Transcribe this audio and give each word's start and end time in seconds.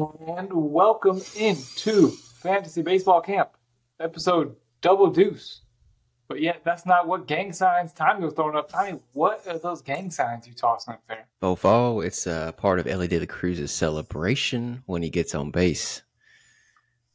And 0.00 0.50
welcome 0.50 1.20
into 1.36 2.08
Fantasy 2.08 2.80
Baseball 2.80 3.20
Camp, 3.20 3.50
episode 4.00 4.56
Double 4.80 5.10
Deuce. 5.10 5.60
But 6.26 6.40
yet, 6.40 6.62
that's 6.64 6.86
not 6.86 7.06
what 7.06 7.26
gang 7.26 7.52
signs 7.52 7.92
Tommy 7.92 8.24
was 8.24 8.32
throwing 8.32 8.56
up. 8.56 8.70
Tommy, 8.70 8.98
what 9.12 9.46
are 9.46 9.58
those 9.58 9.82
gang 9.82 10.10
signs 10.10 10.48
you 10.48 10.54
tossing 10.54 10.94
up 10.94 11.02
there? 11.06 11.26
Bofo, 11.42 12.02
it's 12.02 12.26
uh, 12.26 12.52
part 12.52 12.78
of 12.78 12.86
Elly 12.86 13.08
De 13.08 13.18
La 13.18 13.26
Cruz's 13.26 13.72
celebration 13.72 14.82
when 14.86 15.02
he 15.02 15.10
gets 15.10 15.34
on 15.34 15.50
base. 15.50 16.00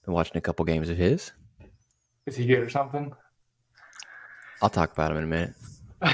Been 0.05 0.13
watching 0.13 0.38
a 0.38 0.41
couple 0.41 0.63
games 0.63 0.91
of 0.91 0.98
his. 0.98 1.31
Is 2.27 2.35
he 2.35 2.45
good 2.45 2.59
or 2.59 2.70
something? 2.70 3.12
I'll 4.62 4.70
talk 4.70 4.93
about 4.93 5.09
him 5.09 5.17
in 5.17 5.23
a 5.23 5.27
minute. 5.27 5.54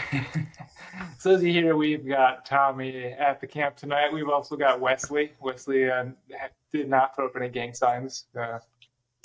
so 1.20 1.35
as 1.35 1.43
you 1.43 1.51
hear, 1.51 1.76
we've 1.76 2.07
got 2.07 2.45
Tommy 2.45 3.07
at 3.07 3.41
the 3.41 3.48
camp 3.48 3.76
tonight. 3.76 4.13
We've 4.13 4.29
also 4.29 4.55
got 4.55 4.79
Wesley. 4.79 5.34
Wesley 5.41 5.91
uh, 5.91 6.05
did 6.73 6.89
not 6.89 7.16
throw 7.16 7.27
up 7.27 7.35
any 7.35 7.49
gang 7.49 7.73
signs. 7.73 8.25
Uh, 8.38 8.59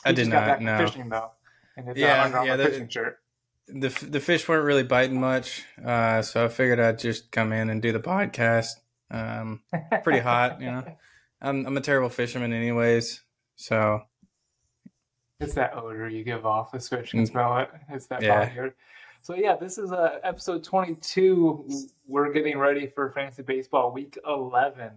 I 0.04 0.12
did 0.12 0.28
not. 0.28 0.60
No. 0.60 0.78
Fishing 0.78 1.08
though. 1.08 1.30
And 1.76 1.88
it's, 1.88 1.98
yeah, 1.98 2.30
uh, 2.34 2.42
yeah. 2.42 2.56
The, 2.56 2.64
fishing 2.66 2.88
shirt. 2.88 3.18
The 3.68 3.88
the 4.08 4.20
fish 4.20 4.48
weren't 4.48 4.64
really 4.64 4.84
biting 4.84 5.20
much, 5.20 5.64
uh, 5.84 6.22
so 6.22 6.44
I 6.44 6.48
figured 6.48 6.78
I'd 6.80 6.98
just 6.98 7.30
come 7.32 7.52
in 7.52 7.68
and 7.70 7.82
do 7.82 7.92
the 7.92 8.00
podcast. 8.00 8.70
Um, 9.10 9.62
pretty 10.02 10.20
hot, 10.20 10.60
you 10.60 10.70
know. 10.70 10.84
I'm 11.42 11.66
I'm 11.66 11.76
a 11.76 11.80
terrible 11.80 12.08
fisherman, 12.08 12.52
anyways. 12.52 13.22
So 13.56 14.02
it's 15.40 15.54
that 15.54 15.74
odor 15.76 16.08
you 16.08 16.24
give 16.24 16.46
off. 16.46 16.72
The 16.72 16.80
fish 16.80 17.10
can 17.10 17.26
smell 17.26 17.58
it. 17.58 17.70
It's 17.90 18.06
that 18.06 18.22
Yeah. 18.22 18.46
body 18.46 18.58
odor. 18.58 18.74
So 19.22 19.34
yeah, 19.34 19.56
this 19.56 19.76
is 19.76 19.92
uh, 19.92 20.18
episode 20.22 20.62
22. 20.62 21.68
We're 22.06 22.32
getting 22.32 22.58
ready 22.58 22.86
for 22.86 23.10
fantasy 23.10 23.42
baseball 23.42 23.92
week 23.92 24.16
11. 24.26 24.92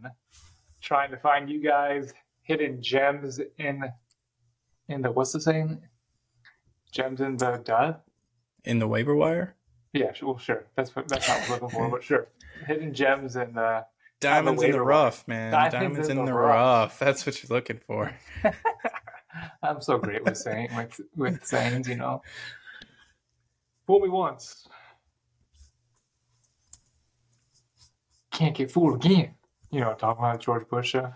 Trying 0.81 1.11
to 1.11 1.17
find 1.17 1.49
you 1.49 1.61
guys 1.61 2.13
hidden 2.49 2.81
gems 2.81 3.39
in 3.57 3.83
in 4.89 5.01
the 5.03 5.11
what's 5.11 5.31
the 5.31 5.39
saying? 5.39 5.81
Gems 6.91 7.21
in 7.21 7.37
the 7.37 7.61
duh. 7.63 7.93
in 8.65 8.79
the 8.79 8.87
waiver 8.87 9.15
wire, 9.15 9.55
Yeah, 9.93 10.11
sure, 10.13 10.29
well, 10.29 10.37
sure. 10.39 10.65
That's 10.75 10.95
what 10.95 11.07
that's 11.07 11.27
not 11.27 11.37
what 11.41 11.45
I'm 11.45 11.51
looking 11.53 11.69
for, 11.69 11.89
but 11.91 12.03
sure. 12.03 12.27
Hidden 12.67 12.93
gems 12.93 13.35
in 13.35 13.53
the 13.53 13.85
diamonds 14.19 14.63
in 14.63 14.71
the 14.71 14.77
waiver 14.77 14.83
wire. 14.83 15.05
rough, 15.05 15.27
man. 15.27 15.51
Diamonds 15.51 15.73
Diamonds, 15.73 16.09
in 16.09 16.17
in, 16.17 16.25
the 16.25 16.31
the 16.31 16.33
rough. 16.33 16.93
rough. 16.93 16.99
That's 16.99 17.25
what 17.25 17.41
you're 17.41 17.55
looking 17.55 17.79
for. 17.85 18.11
I'm 19.63 19.81
so 19.81 19.97
great 19.99 20.25
with 20.25 20.37
saying 20.37 20.69
with 20.75 20.99
with 21.15 21.45
sayings, 21.45 21.87
you 21.87 21.95
know. 21.95 22.21
Fool 23.85 23.99
me 23.99 24.09
once. 24.09 24.67
Can't 28.31 28.55
get 28.55 28.71
fooled 28.71 29.05
again. 29.05 29.35
You 29.71 29.81
know, 29.81 29.93
talking 29.93 30.23
about 30.23 30.39
George 30.39 30.67
Bush 30.67 30.95
uh, 30.95 31.11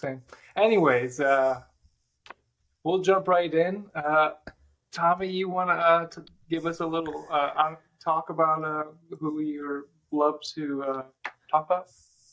thing. 0.00 0.22
Anyways, 0.56 1.20
uh, 1.20 1.60
we'll 2.84 3.00
jump 3.00 3.28
right 3.28 3.52
in. 3.52 3.86
Uh, 3.94 4.30
Tommy, 4.92 5.28
you 5.28 5.48
want 5.48 5.70
uh, 5.70 6.06
to 6.06 6.24
give 6.48 6.66
us 6.66 6.80
a 6.80 6.86
little 6.86 7.26
uh, 7.30 7.74
talk 8.02 8.30
about 8.30 8.64
uh, 8.64 8.84
who 9.18 9.40
you 9.40 9.88
love 10.12 10.40
to 10.54 10.84
uh, 10.84 11.02
talk 11.50 11.66
about? 11.66 11.88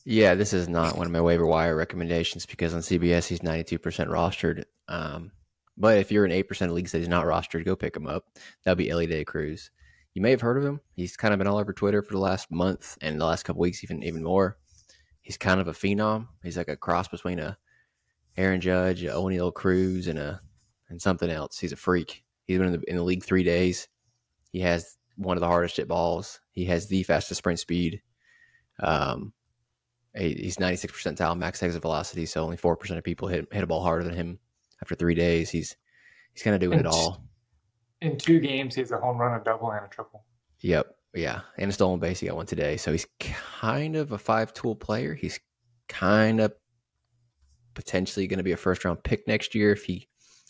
Yeah, 0.05 0.36
this 0.36 0.53
is 0.53 0.67
not 0.67 0.97
one 0.97 1.05
of 1.05 1.11
my 1.11 1.22
waiver 1.22 1.45
wire 1.45 1.75
recommendations 1.75 2.45
because 2.45 2.73
on 2.73 2.81
CBS 2.81 3.28
he's 3.28 3.39
92% 3.39 3.80
rostered. 4.08 4.63
Um, 4.88 5.31
but 5.78 5.97
if 5.97 6.11
you're 6.11 6.25
in 6.25 6.31
8% 6.31 6.61
of 6.63 6.72
leagues 6.72 6.91
that 6.91 7.00
he's 7.00 7.08
not 7.08 7.25
rostered, 7.25 7.66
go 7.66 7.75
pick 7.75 7.95
him 7.95 8.08
up. 8.08 8.25
That'll 8.63 8.75
be 8.75 8.90
Elly 8.90 9.07
Day 9.07 9.24
Cruz. 9.24 9.72
You 10.13 10.22
may 10.22 10.31
have 10.31 10.41
heard 10.41 10.57
of 10.57 10.66
him. 10.66 10.81
He's 10.94 11.16
kind 11.16 11.34
of 11.34 11.38
been 11.38 11.47
all 11.47 11.57
over 11.57 11.72
Twitter 11.72 12.01
for 12.01 12.13
the 12.13 12.19
last 12.19 12.51
month 12.51 12.97
and 13.01 13.19
the 13.19 13.25
last 13.25 13.44
couple 13.44 13.62
weeks, 13.62 13.84
even 13.84 14.03
even 14.03 14.24
more. 14.24 14.57
He's 15.22 15.38
kind 15.38 15.62
of 15.62 15.68
a 15.68 15.74
phenom. 15.74 16.28
He's 16.44 16.57
like 16.57 16.68
a 16.68 16.75
cross 16.75 17.07
between 17.07 17.40
a 17.40 17.57
Aaron 18.38 18.62
Judge, 18.62 19.03
Oneil 19.03 19.53
Cruz, 19.53 20.08
and 20.08 20.18
a 20.19 20.42
and 20.90 21.02
something 21.02 21.30
else. 21.30 21.58
He's 21.59 21.72
a 21.72 21.78
freak. 21.78 22.24
He's 22.46 22.58
been 22.58 22.68
in 22.74 22.80
the, 22.80 22.90
in 22.90 22.96
the 22.97 23.03
league 23.03 23.24
three 23.24 23.44
days. 23.44 23.88
He 24.52 24.59
has 24.62 24.97
one 25.16 25.38
of 25.38 25.42
the 25.42 25.47
hardest 25.47 25.78
hit 25.78 25.88
balls. 25.88 26.40
He 26.52 26.66
has 26.66 26.88
the 26.88 27.03
fastest 27.03 27.38
sprint 27.40 27.59
speed. 27.59 28.02
Um, 28.80 29.31
he's 30.18 30.59
96 30.59 30.94
percentile 30.94 31.38
max 31.38 31.62
exit 31.64 31.81
velocity, 31.81 32.25
so 32.25 32.44
only 32.44 32.58
four 32.58 32.75
percent 32.75 32.97
of 32.97 33.03
people 33.03 33.28
hit 33.28 33.47
hit 33.52 33.64
a 33.64 33.68
ball 33.68 33.81
harder 33.84 34.03
than 34.03 34.14
him 34.16 34.40
after 34.81 34.96
three 34.96 35.16
days. 35.16 35.50
He's 35.50 35.75
he's 36.34 36.44
kind 36.44 36.56
of 36.56 36.59
doing 36.62 36.80
it 36.80 36.86
And- 36.86 36.88
all. 36.88 37.24
In 38.02 38.18
two 38.18 38.40
games, 38.40 38.74
he's 38.74 38.90
a 38.90 38.98
home 38.98 39.19
run, 39.19 39.40
a 39.40 39.44
double, 39.44 39.69
and 39.72 39.86
a 39.86 39.88
triple. 39.88 40.24
Yep, 40.62 40.88
yeah, 41.13 41.42
and 41.59 41.69
a 41.69 41.74
stolen 41.74 42.00
base. 42.00 42.19
He 42.19 42.25
got 42.25 42.36
one 42.36 42.48
today, 42.48 42.75
so 42.78 42.92
he's 42.92 43.06
kind 43.19 43.96
of 43.96 44.12
a 44.12 44.18
five 44.18 44.53
tool 44.56 44.75
player. 44.75 45.13
He's 45.13 45.40
kind 45.88 46.42
of 46.42 46.52
potentially 47.73 48.27
going 48.27 48.37
to 48.37 48.43
be 48.43 48.51
a 48.51 48.57
first 48.57 48.83
round 48.85 49.03
pick 49.03 49.27
next 49.27 49.55
year 49.55 49.71
if 49.71 49.83
he 49.85 50.07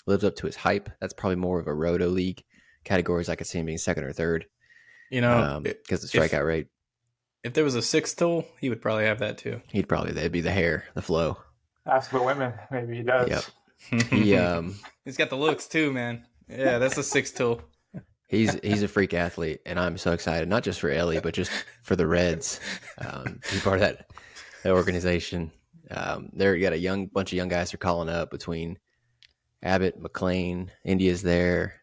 lives 0.07 0.23
up 0.23 0.35
to 0.37 0.45
his 0.47 0.55
hype. 0.55 0.89
That's 0.99 1.13
probably 1.13 1.35
more 1.37 1.59
of 1.59 1.67
a 1.67 1.73
roto 1.73 2.07
league 2.07 2.43
categories. 2.83 3.29
I 3.29 3.35
could 3.35 3.47
see 3.47 3.59
him 3.59 3.65
being 3.67 3.77
second 3.77 4.03
or 4.03 4.13
third 4.13 4.45
You 5.09 5.21
know, 5.21 5.57
i- 5.57 5.59
because 5.63 6.01
the 6.09 6.17
if- 6.23 6.31
strikeout 6.31 6.45
rate. 6.45 6.67
if 7.43 7.53
there 7.53 7.63
was 7.63 7.75
a 7.75 7.81
sixth 7.81 8.17
tool, 8.17 8.47
he 8.59 8.69
would 8.69 8.81
probably 8.81 9.05
have 9.05 9.19
that 9.19 9.37
too. 9.37 9.61
He'd 9.69 9.87
probably 9.89 10.11
that'd 10.13 10.31
be 10.31 10.41
the 10.41 10.51
hair, 10.51 10.85
the 10.95 11.01
flow. 11.01 11.37
Ask 11.85 12.11
the 12.11 12.21
women, 12.21 12.53
maybe 12.71 12.97
he 12.97 13.03
does. 13.03 13.29
Yep. 13.29 13.43
He 14.11 14.35
um. 14.35 14.75
He's 15.05 15.17
got 15.17 15.29
the 15.31 15.35
looks 15.37 15.67
too, 15.67 15.91
man. 15.91 16.25
Yeah, 16.47 16.77
that's 16.77 16.97
a 16.99 17.03
sixth 17.03 17.35
tool. 17.35 17.61
He's 18.27 18.53
he's 18.63 18.83
a 18.83 18.87
freak 18.87 19.13
athlete, 19.15 19.59
and 19.65 19.79
I'm 19.79 19.97
so 19.97 20.11
excited, 20.11 20.47
not 20.47 20.61
just 20.63 20.79
for 20.79 20.89
Elly, 20.91 21.19
but 21.19 21.33
just 21.33 21.51
for 21.83 21.95
the 21.95 22.05
Reds. 22.07 22.59
Um, 22.99 23.39
to 23.43 23.55
be 23.55 23.59
part 23.61 23.77
of 23.77 23.81
that, 23.81 24.05
that 24.63 24.73
organization. 24.73 25.51
Um, 25.93 26.29
they're 26.33 26.57
got 26.57 26.73
a 26.73 26.77
young 26.77 27.07
bunch 27.07 27.31
of 27.31 27.37
young 27.37 27.49
guys 27.49 27.73
are 27.73 27.77
calling 27.77 28.09
up 28.09 28.31
between 28.31 28.79
Abbott, 29.63 30.01
McLain, 30.01 30.69
India's 30.85 31.21
there, 31.21 31.81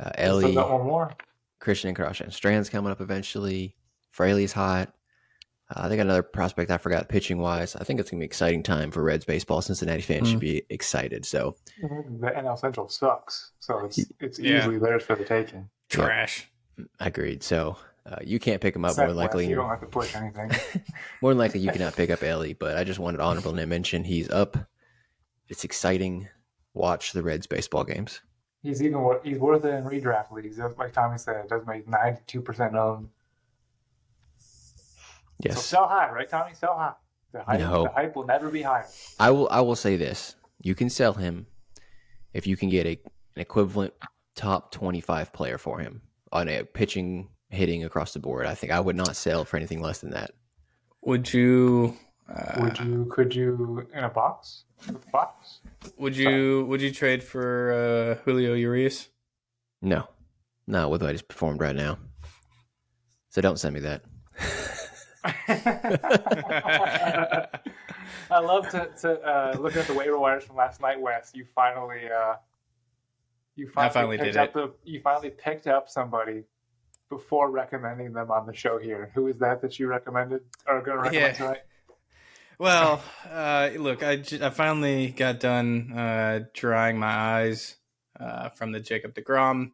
uh, 0.00 0.10
Elly, 0.16 0.54
got 0.54 0.70
one 0.70 0.86
more. 0.86 1.12
Christian 1.60 1.88
Encarnacion-Strand's 1.90 2.68
coming 2.70 2.90
up 2.90 3.00
eventually. 3.00 3.74
Fraley's 4.12 4.52
hot. 4.52 4.92
Uh, 5.70 5.80
I 5.84 5.88
think 5.88 6.00
another 6.00 6.22
prospect 6.22 6.70
I 6.70 6.78
forgot 6.78 7.08
pitching 7.08 7.38
wise. 7.38 7.76
I 7.76 7.84
think 7.84 8.00
it's 8.00 8.10
gonna 8.10 8.20
be 8.20 8.24
an 8.24 8.28
exciting 8.28 8.62
time 8.62 8.90
for 8.90 9.02
Reds 9.02 9.24
baseball. 9.24 9.60
Cincinnati 9.60 10.00
fans 10.02 10.30
should 10.30 10.40
be 10.40 10.62
excited. 10.70 11.26
So 11.26 11.56
The 11.82 12.32
NL 12.36 12.56
Central 12.58 12.88
sucks, 12.88 13.52
so 13.58 13.84
it's 13.84 13.98
it's 14.20 14.38
Yeah. 14.38 14.58
easily 14.60 14.78
theirs 14.78 15.02
for 15.02 15.14
the 15.16 15.24
taking. 15.24 15.68
Trash. 15.90 16.48
agreed. 17.00 17.42
So 17.42 17.76
uh, 18.10 18.16
you 18.24 18.38
can't 18.38 18.60
pick 18.60 18.74
him 18.74 18.84
up 18.84 18.90
Except 18.92 19.04
more 19.06 19.08
than 19.08 19.16
likely. 19.16 19.46
You 19.46 19.56
don't 19.56 19.68
have 19.68 19.80
to 19.80 19.86
push 19.86 20.14
anything. 20.16 20.50
More 21.22 21.32
than 21.32 21.38
likely, 21.38 21.60
you 21.60 21.70
cannot 21.70 21.94
pick 21.96 22.10
up 22.10 22.22
Elly, 22.22 22.54
but 22.54 22.76
I 22.78 22.84
just 22.84 22.98
wanted 22.98 23.20
honorable 23.20 23.54
to 23.54 23.66
mention 23.66 24.04
he's 24.04 24.30
up. 24.30 24.56
It's 25.48 25.64
exciting. 25.64 26.28
Watch 26.74 27.12
the 27.12 27.22
Reds 27.22 27.46
baseball 27.46 27.84
games. 27.84 28.20
he's 28.62 28.82
even 28.82 29.00
wor- 29.00 29.20
he's 29.24 29.38
worth 29.38 29.64
it 29.64 29.74
in 29.74 29.84
redraft 29.84 30.30
leagues. 30.32 30.56
That's 30.56 30.76
Like 30.78 30.92
Tommy 30.92 31.18
said, 31.18 31.36
it 31.36 31.48
does 31.48 31.66
make 31.66 31.88
ninety 31.88 32.20
two 32.26 32.40
percent 32.40 32.74
owned. 32.76 33.08
So 34.38 34.76
Yes, 35.40 35.64
sell 35.64 35.86
high, 35.86 36.10
right, 36.10 36.28
Tommy? 36.28 36.54
Sell 36.54 36.76
high. 36.76 36.94
The 37.32 37.42
hype, 37.42 37.60
No. 37.60 37.84
the 37.84 37.90
hype 37.90 38.16
will 38.16 38.26
never 38.26 38.50
be 38.50 38.62
higher. 38.62 38.86
I 39.20 39.30
will. 39.30 39.48
I 39.50 39.60
will 39.60 39.76
say 39.76 39.96
this: 39.96 40.34
you 40.60 40.74
can 40.74 40.88
sell 40.88 41.12
him 41.12 41.46
if 42.32 42.46
you 42.46 42.56
can 42.56 42.70
get 42.70 42.86
a 42.86 42.98
an 43.36 43.42
equivalent 43.42 43.92
top 44.34 44.72
twenty 44.72 45.00
five 45.00 45.32
player 45.32 45.58
for 45.58 45.78
him 45.78 46.02
on 46.32 46.48
a 46.48 46.64
pitching, 46.64 47.28
hitting 47.50 47.84
across 47.84 48.12
the 48.12 48.18
board. 48.18 48.46
I 48.46 48.54
think 48.54 48.72
I 48.72 48.80
would 48.80 48.96
not 48.96 49.16
sell 49.16 49.44
for 49.44 49.56
anything 49.56 49.80
less 49.80 50.00
than 50.00 50.10
that. 50.10 50.32
Would 51.02 51.32
you? 51.32 51.96
Uh, 52.28 52.60
Would 52.60 52.78
you? 52.80 53.06
Could 53.10 53.34
you 53.34 53.86
in 53.94 54.04
a 54.04 54.08
box? 54.08 54.64
With 54.86 55.10
box? 55.10 55.60
Would 55.96 56.16
you? 56.16 56.66
Would 56.66 56.82
you 56.82 56.90
trade 56.90 57.22
for 57.22 57.72
uh, 57.72 58.22
Julio 58.24 58.54
Urias? 58.54 59.08
No, 59.80 60.08
not 60.66 60.90
with 60.90 61.02
what 61.02 61.10
I 61.10 61.12
just 61.12 61.28
performed 61.28 61.60
right 61.60 61.74
now. 61.74 61.98
So 63.30 63.40
don't 63.40 63.58
send 63.58 63.74
me 63.74 63.80
that. 63.80 64.02
I 68.30 68.40
love 68.40 68.68
to, 68.70 68.88
to 69.00 69.20
uh, 69.20 69.56
look 69.58 69.76
at 69.76 69.86
the 69.86 69.94
waiver 69.94 70.18
wires 70.18 70.44
from 70.44 70.56
last 70.56 70.80
night, 70.80 71.00
Wes. 71.00 71.32
You 71.34 71.46
finally, 71.54 72.08
uh, 72.10 72.34
you 73.56 73.68
finally, 73.68 73.92
finally 73.92 74.18
picked 74.18 74.32
did 74.32 74.36
up 74.36 74.52
the, 74.52 74.72
you 74.84 75.00
finally 75.00 75.30
picked 75.30 75.66
up 75.66 75.88
somebody 75.88 76.44
before 77.08 77.50
recommending 77.50 78.12
them 78.12 78.30
on 78.30 78.46
the 78.46 78.54
show 78.54 78.78
here. 78.78 79.10
Who 79.14 79.28
is 79.28 79.38
that 79.38 79.62
that 79.62 79.78
you 79.78 79.86
recommended 79.86 80.42
or 80.66 80.82
going 80.82 80.98
to 80.98 81.02
recommend 81.02 81.14
Yeah. 81.14 81.32
tonight? 81.32 81.58
Well, 82.60 83.04
uh, 83.30 83.70
look, 83.76 84.02
I, 84.02 84.16
j- 84.16 84.44
I 84.44 84.50
finally 84.50 85.10
got 85.12 85.38
done 85.38 85.92
uh, 85.92 86.40
drying 86.52 86.98
my 86.98 87.06
eyes 87.06 87.76
uh, 88.18 88.48
from 88.48 88.72
the 88.72 88.80
Jacob 88.80 89.14
DeGrom 89.14 89.70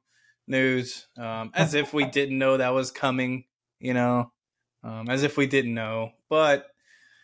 news, 0.47 1.07
um, 1.17 1.51
as 1.55 1.73
if 1.73 1.95
we 1.95 2.05
didn't 2.11 2.37
know 2.37 2.59
that 2.59 2.75
was 2.75 2.91
coming, 2.91 3.45
you 3.81 3.95
know, 3.95 4.31
um, 4.83 5.09
as 5.09 5.23
if 5.23 5.39
we 5.39 5.47
didn't 5.47 5.73
know. 5.73 6.11
But 6.29 6.67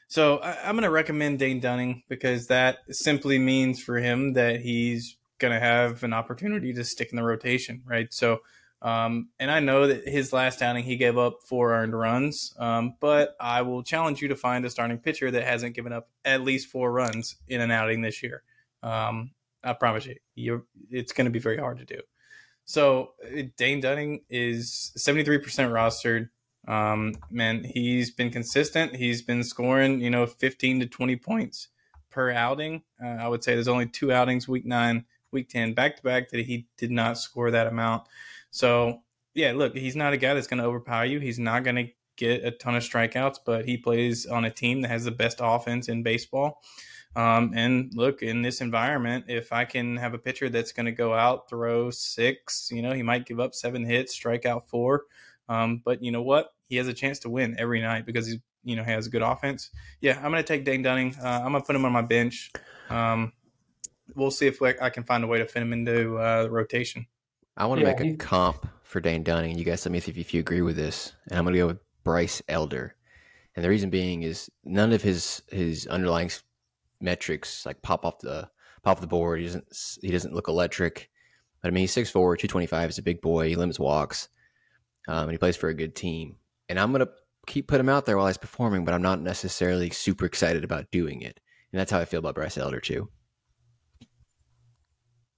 so 0.09 0.39
I, 0.39 0.57
I'm 0.67 0.77
going 0.77 0.85
to 0.85 0.91
recommend 0.91 1.41
Dane 1.41 1.61
Dunning 1.61 2.05
because 2.09 2.47
that 2.47 2.79
simply 2.91 3.39
means 3.39 3.83
for 3.83 3.99
him 3.99 4.33
that 4.33 4.63
he's 4.63 5.19
going 5.39 5.53
to 5.53 5.61
have 5.61 6.03
an 6.05 6.15
opportunity 6.15 6.73
to 6.73 6.85
stick 6.85 7.11
in 7.11 7.17
the 7.17 7.23
rotation, 7.23 7.83
right? 7.85 8.11
So 8.15 8.39
Um, 8.83 9.29
and 9.39 9.51
I 9.51 9.61
know 9.61 9.87
that 9.89 10.09
his 10.09 10.33
last 10.33 10.63
outing 10.63 10.85
he 10.85 10.97
gave 10.97 11.19
up 11.19 11.43
four 11.43 11.75
earned 11.75 11.99
runs, 11.99 12.55
um, 12.59 12.95
but 12.99 13.37
I 13.39 13.63
will 13.63 13.83
challenge 13.83 14.23
you 14.23 14.29
to 14.29 14.37
find 14.37 14.65
a 14.65 14.71
starting 14.71 14.99
pitcher 14.99 15.31
that 15.31 15.45
hasn't 15.45 15.75
given 15.75 15.93
up 15.93 16.09
at 16.25 16.43
least 16.43 16.69
four 16.69 16.91
runs 16.91 17.37
in 17.47 17.61
an 17.61 17.71
outing 17.71 18.01
this 18.01 18.23
year. 18.23 18.43
Um, 18.83 19.33
I 19.63 19.75
promise 19.75 20.09
you, 20.35 20.65
it's 20.91 21.13
going 21.13 21.27
to 21.27 21.31
be 21.31 21.39
very 21.39 21.59
hard 21.59 21.79
to 21.79 21.85
do. 21.85 22.01
So 22.65 23.15
Dane 23.57 23.81
Dunning 23.81 24.23
is 24.31 24.93
73% 24.97 25.43
rostered. 25.43 26.31
Um, 26.69 27.15
man, 27.31 27.65
he's 27.65 28.11
been 28.11 28.31
consistent. 28.31 28.97
He's 28.97 29.23
been 29.23 29.43
scoring, 29.43 30.01
you 30.01 30.09
know, 30.09 30.25
15 30.25 30.81
to 30.81 30.87
20 30.87 31.17
points 31.17 31.69
per 32.11 32.31
outing. 32.31 32.83
Uh, 33.03 33.09
I 33.09 33.29
would 33.29 33.43
say 33.43 33.55
there's 33.55 33.69
only 33.69 33.87
two 33.87 34.13
outings, 34.13 34.49
week 34.49 34.65
nine, 34.65 35.05
week 35.33 35.49
10, 35.49 35.75
back 35.75 35.97
to 35.97 36.03
back, 36.03 36.31
that 36.31 36.47
he 36.47 36.67
did 36.77 36.91
not 36.91 37.19
score 37.19 37.51
that 37.51 37.67
amount. 37.67 38.05
So, 38.51 39.03
yeah, 39.35 39.53
look, 39.53 39.77
he's 39.77 39.97
not 39.97 40.13
a 40.13 40.17
guy 40.17 40.35
that's 40.35 40.47
going 40.47 40.61
to 40.61 40.67
overpower 40.67 41.05
you. 41.05 41.21
He's 41.21 41.39
not 41.39 41.65
going 41.65 41.77
to 41.77 41.89
get 42.17 42.45
a 42.45 42.51
ton 42.51 42.77
of 42.77 42.83
strikeouts, 42.83 43.39
but 43.47 43.65
he 43.65 43.77
plays 43.77 44.27
on 44.27 44.45
a 44.45 44.51
team 44.51 44.83
that 44.83 44.89
has 44.89 45.05
the 45.05 45.11
best 45.11 45.39
offense 45.41 45.89
in 45.89 46.03
baseball. 46.03 46.61
Um, 47.17 47.53
and 47.55 47.91
look, 47.95 48.23
in 48.23 48.43
this 48.43 48.61
environment, 48.61 49.25
if 49.29 49.53
I 49.53 49.65
can 49.65 49.97
have 49.97 50.15
a 50.15 50.19
pitcher 50.19 50.49
that's 50.49 50.73
going 50.73 50.87
to 50.87 50.93
go 50.93 51.13
out, 51.13 51.49
throw 51.49 51.91
six, 51.91 52.71
you 52.73 52.83
know, 52.83 52.93
he 52.93 53.03
might 53.03 53.27
give 53.27 53.41
up 53.41 53.55
seven 53.55 53.85
hits, 53.85 54.13
strike 54.13 54.47
out 54.47 54.69
four. 54.69 55.05
Um, 55.49 55.83
but 55.85 56.03
you 56.03 56.13
know 56.13 56.23
what? 56.23 56.53
He 56.69 56.77
has 56.77 56.87
a 56.87 56.95
chance 56.95 57.19
to 57.21 57.31
win 57.31 57.57
every 57.59 57.81
night 57.81 58.07
because 58.07 58.29
he, 58.29 58.41
you 58.63 58.77
know, 58.77 58.85
has 58.85 59.09
a 59.09 59.11
good 59.11 59.23
offense. 59.23 59.71
Yeah, 60.01 60.17
I'm 60.17 60.31
going 60.31 60.43
to 60.43 60.43
take 60.45 60.65
Dane 60.65 60.83
Dunning. 60.83 61.17
Uh, 61.21 61.41
I'm 61.45 61.51
going 61.51 61.63
to 61.63 61.67
put 61.67 61.75
him 61.75 61.85
on 61.85 61.93
my 61.93 62.03
bench. 62.03 62.53
Um, 62.89 63.33
we'll 64.15 64.31
see 64.31 64.47
if 64.47 64.63
I 64.63 64.91
can 64.91 65.03
find 65.03 65.25
a 65.25 65.27
way 65.27 65.39
to 65.39 65.47
fit 65.47 65.63
him 65.63 65.73
into 65.73 66.19
uh, 66.19 66.47
rotation. 66.49 67.07
I 67.57 67.67
want 67.67 67.81
to 67.81 67.87
yeah, 67.87 67.95
make 67.95 68.15
a 68.15 68.17
comp 68.17 68.67
for 68.83 69.01
Dane 69.01 69.23
Dunning. 69.23 69.59
You 69.59 69.65
guys 69.65 69.85
let 69.85 69.93
me 69.93 69.99
if, 69.99 70.09
if 70.09 70.35
you 70.35 70.41
agree 70.41 70.63
with 70.63 70.77
this. 70.77 71.13
And 71.29 71.39
I'm 71.39 71.45
going 71.45 71.55
to 71.55 71.59
go 71.61 71.67
with 71.69 71.81
Bryce 72.05 72.43
Elder. 72.49 72.95
And 73.55 73.65
the 73.65 73.69
reason 73.69 73.91
being 73.91 74.23
is 74.23 74.51
none 74.65 74.93
of 74.93 75.03
his 75.03 75.43
his 75.49 75.87
underlying 75.87 76.31
metrics 77.01 77.67
like 77.67 77.83
pop 77.83 78.05
off 78.05 78.21
the 78.21 78.49
pop 78.83 78.97
off 78.97 79.01
the 79.01 79.07
board. 79.07 79.41
He 79.41 79.47
doesn't 79.47 79.67
he 80.01 80.11
doesn't 80.11 80.35
look 80.35 80.49
electric. 80.49 81.11
But 81.61 81.69
I 81.69 81.71
mean, 81.73 81.83
he's 81.83 81.95
6'4", 81.95 82.13
225. 82.13 82.89
He's 82.89 82.99
a 82.99 83.03
big 83.03 83.21
boy. 83.21 83.49
He 83.49 83.57
limits 83.57 83.79
walks, 83.79 84.29
um, 85.09 85.25
and 85.25 85.33
he 85.33 85.39
plays 85.39 85.57
for 85.57 85.69
a 85.69 85.75
good 85.75 85.95
team. 85.95 86.37
And 86.69 86.79
I'm 86.79 86.93
gonna 86.93 87.09
keep 87.47 87.69
put 87.69 87.81
him 87.81 87.89
out 87.89 88.07
there 88.07 88.17
while 88.17 88.29
he's 88.29 88.39
performing, 88.39 88.85
but 88.85 88.95
I'm 88.95 89.03
not 89.03 89.21
necessarily 89.21 89.91
super 89.91 90.25
excited 90.25 90.65
about 90.65 90.91
doing 90.91 91.21
it. 91.23 91.39
And 91.73 91.81
that's 91.81 91.91
how 91.91 91.99
I 91.99 92.05
feel 92.05 92.21
about 92.21 92.35
Bryce 92.35 92.57
Elder 92.57 92.81
too. 92.81 93.11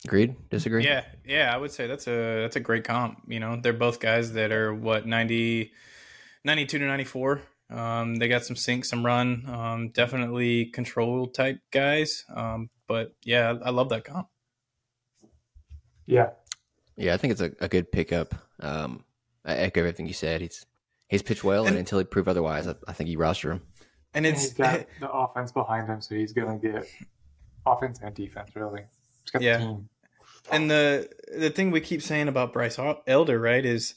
Agreed? 0.05 0.35
Disagree? 0.51 0.85
Yeah, 0.85 1.05
yeah, 1.25 1.55
I 1.55 1.57
would 1.57 1.71
say 1.71 1.87
that's 1.87 2.09
a 2.09 2.43
that's 2.43 2.57
a 2.57 2.61
great 2.61 2.85
comp. 2.85 3.23
You 3.29 3.39
know, 3.39 3.61
they're 3.61 3.73
both 3.73 4.01
guys 4.01 4.33
that 4.33 4.51
are 4.51 4.75
what 4.75 5.07
90, 5.07 5.73
92 6.45 6.79
to 6.79 6.85
ninety 6.85 7.05
four. 7.05 7.41
Um, 7.71 8.17
they 8.17 8.29
got 8.29 8.45
some 8.45 8.57
sink, 8.57 8.85
some 8.85 9.07
run, 9.07 9.45
um, 9.49 9.89
definitely 9.91 10.67
control 10.67 11.29
type 11.29 11.61
guys. 11.71 12.25
Um, 12.35 12.69
but 12.89 13.15
yeah, 13.25 13.55
I 13.65 13.71
love 13.71 13.91
that 13.91 14.05
comp. 14.05 14.29
Yeah, 16.05 16.31
yeah, 16.97 17.15
I 17.15 17.17
think 17.17 17.33
it's 17.33 17.41
a, 17.41 17.53
a 17.61 17.69
good 17.69 17.91
pickup. 17.91 18.35
Um, 18.61 19.05
I 19.45 19.55
echo 19.55 19.81
everything 19.81 20.07
you 20.07 20.13
said. 20.13 20.41
He's 20.41 20.67
he's 21.09 21.23
pitched 21.23 21.45
well, 21.45 21.63
and, 21.63 21.71
and 21.71 21.79
until 21.79 21.99
he 21.99 22.05
prove 22.05 22.29
otherwise, 22.29 22.67
I, 22.67 22.75
I, 22.87 22.93
think 22.93 23.09
you 23.09 23.19
roster 23.19 23.53
him. 23.53 23.63
And 24.15 24.27
it's 24.27 24.41
and 24.41 24.51
he's 24.51 24.53
got 24.55 24.87
the 25.01 25.11
offense 25.11 25.53
behind 25.53 25.89
him, 25.89 26.01
so 26.01 26.15
he's 26.15 26.33
going 26.33 26.61
to 26.61 26.73
get 26.73 26.87
offense 27.65 28.01
and 28.03 28.15
defense 28.15 28.51
really. 28.55 28.83
Got 29.33 29.43
yeah. 29.43 29.77
And 30.51 30.71
the 30.71 31.09
the 31.37 31.51
thing 31.51 31.71
we 31.71 31.81
keep 31.81 32.03
saying 32.03 32.29
about 32.29 32.53
Bryce 32.53 32.79
Elder, 33.07 33.39
right, 33.39 33.65
is 33.65 33.95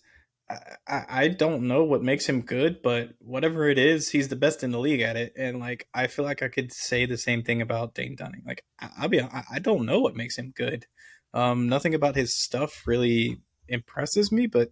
I, 0.49 1.05
I 1.09 1.27
don't 1.29 1.67
know 1.67 1.83
what 1.83 2.03
makes 2.03 2.27
him 2.27 2.41
good, 2.41 2.81
but 2.81 3.09
whatever 3.19 3.67
it 3.67 3.77
is, 3.77 4.09
he's 4.09 4.27
the 4.27 4.35
best 4.35 4.63
in 4.63 4.71
the 4.71 4.79
league 4.79 5.01
at 5.01 5.17
it. 5.17 5.33
And 5.35 5.59
like, 5.59 5.87
I 5.93 6.07
feel 6.07 6.23
like 6.23 6.43
I 6.43 6.49
could 6.49 6.71
say 6.71 7.05
the 7.05 7.17
same 7.17 7.41
thing 7.43 7.61
about 7.61 7.95
Dane 7.95 8.15
Dunning. 8.15 8.43
Like, 8.45 8.63
I, 8.79 8.89
will 9.01 9.09
be, 9.09 9.21
I, 9.21 9.43
I 9.53 9.59
don't 9.59 9.85
know 9.85 9.99
what 10.01 10.15
makes 10.15 10.37
him 10.37 10.53
good. 10.55 10.85
Um, 11.33 11.67
nothing 11.67 11.95
about 11.95 12.15
his 12.15 12.35
stuff 12.35 12.83
really 12.85 13.41
impresses 13.67 14.31
me, 14.31 14.45
but 14.45 14.71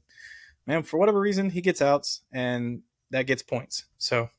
man, 0.67 0.83
for 0.83 0.97
whatever 0.97 1.19
reason, 1.19 1.49
he 1.49 1.61
gets 1.61 1.81
outs 1.81 2.21
and 2.31 2.83
that 3.09 3.27
gets 3.27 3.41
points. 3.41 3.85
So 3.97 4.29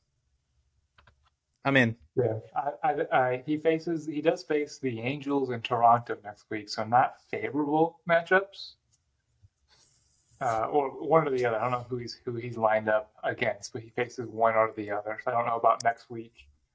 I'm 1.65 1.75
in. 1.77 1.95
Yeah, 2.15 2.37
I, 2.55 2.89
I, 2.89 3.17
I, 3.17 3.43
he 3.45 3.57
faces, 3.57 4.05
he 4.05 4.21
does 4.21 4.43
face 4.43 4.77
the 4.77 5.01
Angels 5.01 5.49
in 5.49 5.61
Toronto 5.61 6.15
next 6.23 6.45
week, 6.49 6.69
so 6.69 6.83
not 6.83 7.15
favorable 7.29 7.99
matchups 8.07 8.75
uh, 10.41 10.67
or 10.71 10.89
one 10.89 11.27
or 11.27 11.31
the 11.31 11.45
other. 11.45 11.57
I 11.57 11.63
don't 11.63 11.71
know 11.71 11.85
who 11.89 11.97
he's 11.97 12.19
who 12.25 12.35
he's 12.35 12.57
lined 12.57 12.89
up 12.89 13.11
against, 13.23 13.73
but 13.73 13.81
he 13.81 13.89
faces 13.89 14.27
one 14.29 14.55
or 14.55 14.73
the 14.75 14.91
other. 14.91 15.17
So 15.23 15.31
I 15.31 15.33
don't 15.33 15.45
know 15.45 15.57
about 15.57 15.83
next 15.83 16.09
week. 16.09 16.33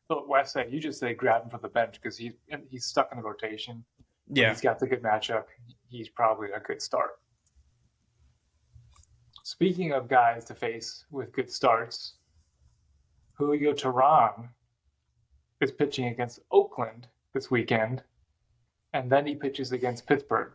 But 0.09 0.29
Wes 0.29 0.53
said 0.53 0.73
you 0.73 0.81
just 0.81 0.99
say 0.99 1.15
grab 1.15 1.45
him 1.45 1.51
for 1.51 1.59
the 1.59 1.69
bench 1.69 2.01
because 2.01 2.17
he's 2.17 2.33
he's 2.69 2.87
stuck 2.87 3.11
in 3.13 3.19
the 3.19 3.25
rotation. 3.25 3.85
Yeah, 4.33 4.51
he's 4.51 4.61
got 4.61 4.79
the 4.79 4.87
good 4.87 5.03
matchup. 5.03 5.45
He's 5.89 6.09
probably 6.09 6.51
a 6.53 6.61
good 6.61 6.81
start. 6.81 7.11
Speaking 9.45 9.93
of 9.93 10.09
guys 10.09 10.45
to 10.47 10.55
face 10.55 11.05
with 11.11 11.33
good 11.33 11.51
starts, 11.51 12.15
Julio 13.35 13.73
Teheran 13.73 14.49
is 15.61 15.71
pitching 15.71 16.07
against 16.07 16.41
Oakland 16.51 17.07
this 17.35 17.51
weekend, 17.51 18.03
and 18.93 19.11
then 19.11 19.27
he 19.27 19.35
pitches 19.35 19.73
against 19.73 20.07
Pittsburgh. 20.07 20.53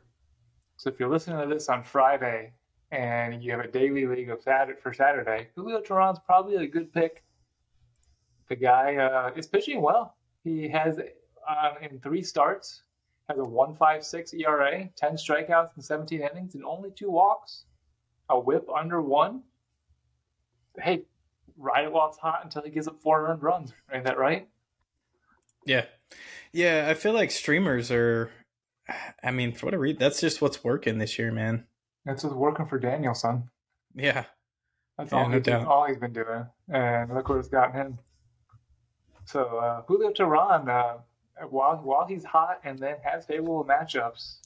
So 0.77 0.89
if 0.89 0.99
you're 0.99 1.09
listening 1.09 1.39
to 1.39 1.53
this 1.53 1.69
on 1.69 1.83
Friday, 1.83 2.53
and 2.91 3.43
you 3.43 3.51
have 3.51 3.61
a 3.61 3.67
daily 3.67 4.05
league 4.05 4.29
of 4.29 4.41
Saturday 4.41 4.79
for 4.79 4.93
Saturday, 4.93 5.47
Julio 5.55 5.81
Teheran's 5.81 6.19
probably 6.19 6.55
a 6.55 6.67
good 6.67 6.91
pick. 6.93 7.23
The 8.47 8.55
guy 8.55 8.95
uh, 8.97 9.31
is 9.35 9.47
pitching 9.47 9.81
well. 9.81 10.15
He 10.43 10.67
has 10.69 10.99
uh, 11.47 11.73
in 11.81 11.99
three 11.99 12.21
starts 12.21 12.83
has 13.29 13.39
a 13.39 13.41
1.56 13.41 14.39
ERA, 14.39 14.87
10 14.95 15.13
strikeouts 15.13 15.75
in 15.75 15.81
17 15.81 16.21
innings, 16.21 16.55
and 16.55 16.63
only 16.63 16.91
two 16.91 17.09
walks. 17.09 17.63
A 18.29 18.39
WHIP 18.39 18.67
under 18.69 19.01
one. 19.01 19.41
Hey, 20.79 21.03
ride 21.57 21.85
it 21.85 21.91
while 21.91 22.09
it's 22.09 22.17
hot 22.17 22.41
until 22.43 22.63
he 22.63 22.69
gives 22.69 22.87
up 22.87 23.01
four 23.01 23.27
earned 23.27 23.43
runs. 23.43 23.73
Ain't 23.91 24.05
that 24.05 24.17
right? 24.17 24.47
Yeah, 25.65 25.85
yeah. 26.53 26.87
I 26.89 26.93
feel 26.93 27.13
like 27.13 27.31
streamers 27.31 27.91
are. 27.91 28.31
I 29.23 29.31
mean, 29.31 29.53
for 29.53 29.65
whatever 29.65 29.81
reason, 29.81 29.99
that's 29.99 30.21
just 30.21 30.41
what's 30.41 30.63
working 30.63 30.99
this 30.99 31.17
year, 31.17 31.31
man. 31.31 31.65
That's 32.05 32.23
what's 32.23 32.35
working 32.35 32.67
for 32.67 32.77
Daniel, 32.77 33.15
son. 33.15 33.49
Yeah. 33.95 34.25
That's 34.97 35.11
yeah, 35.11 35.17
all, 35.17 35.29
no 35.29 35.35
he's 35.35 35.43
been, 35.43 35.65
all 35.65 35.87
he's 35.87 35.97
been 35.97 36.13
doing. 36.13 36.45
And 36.69 37.13
look 37.13 37.27
what 37.27 37.39
it's 37.39 37.47
gotten 37.47 37.75
him. 37.75 37.99
So 39.25 39.57
uh, 39.57 39.81
Julio 39.87 40.11
Teheran, 40.11 40.69
uh, 40.69 40.97
while 41.49 41.77
while 41.77 42.05
he's 42.05 42.23
hot 42.23 42.61
and 42.63 42.77
then 42.77 42.97
has 43.03 43.25
favorable 43.25 43.65
matchups, 43.65 44.37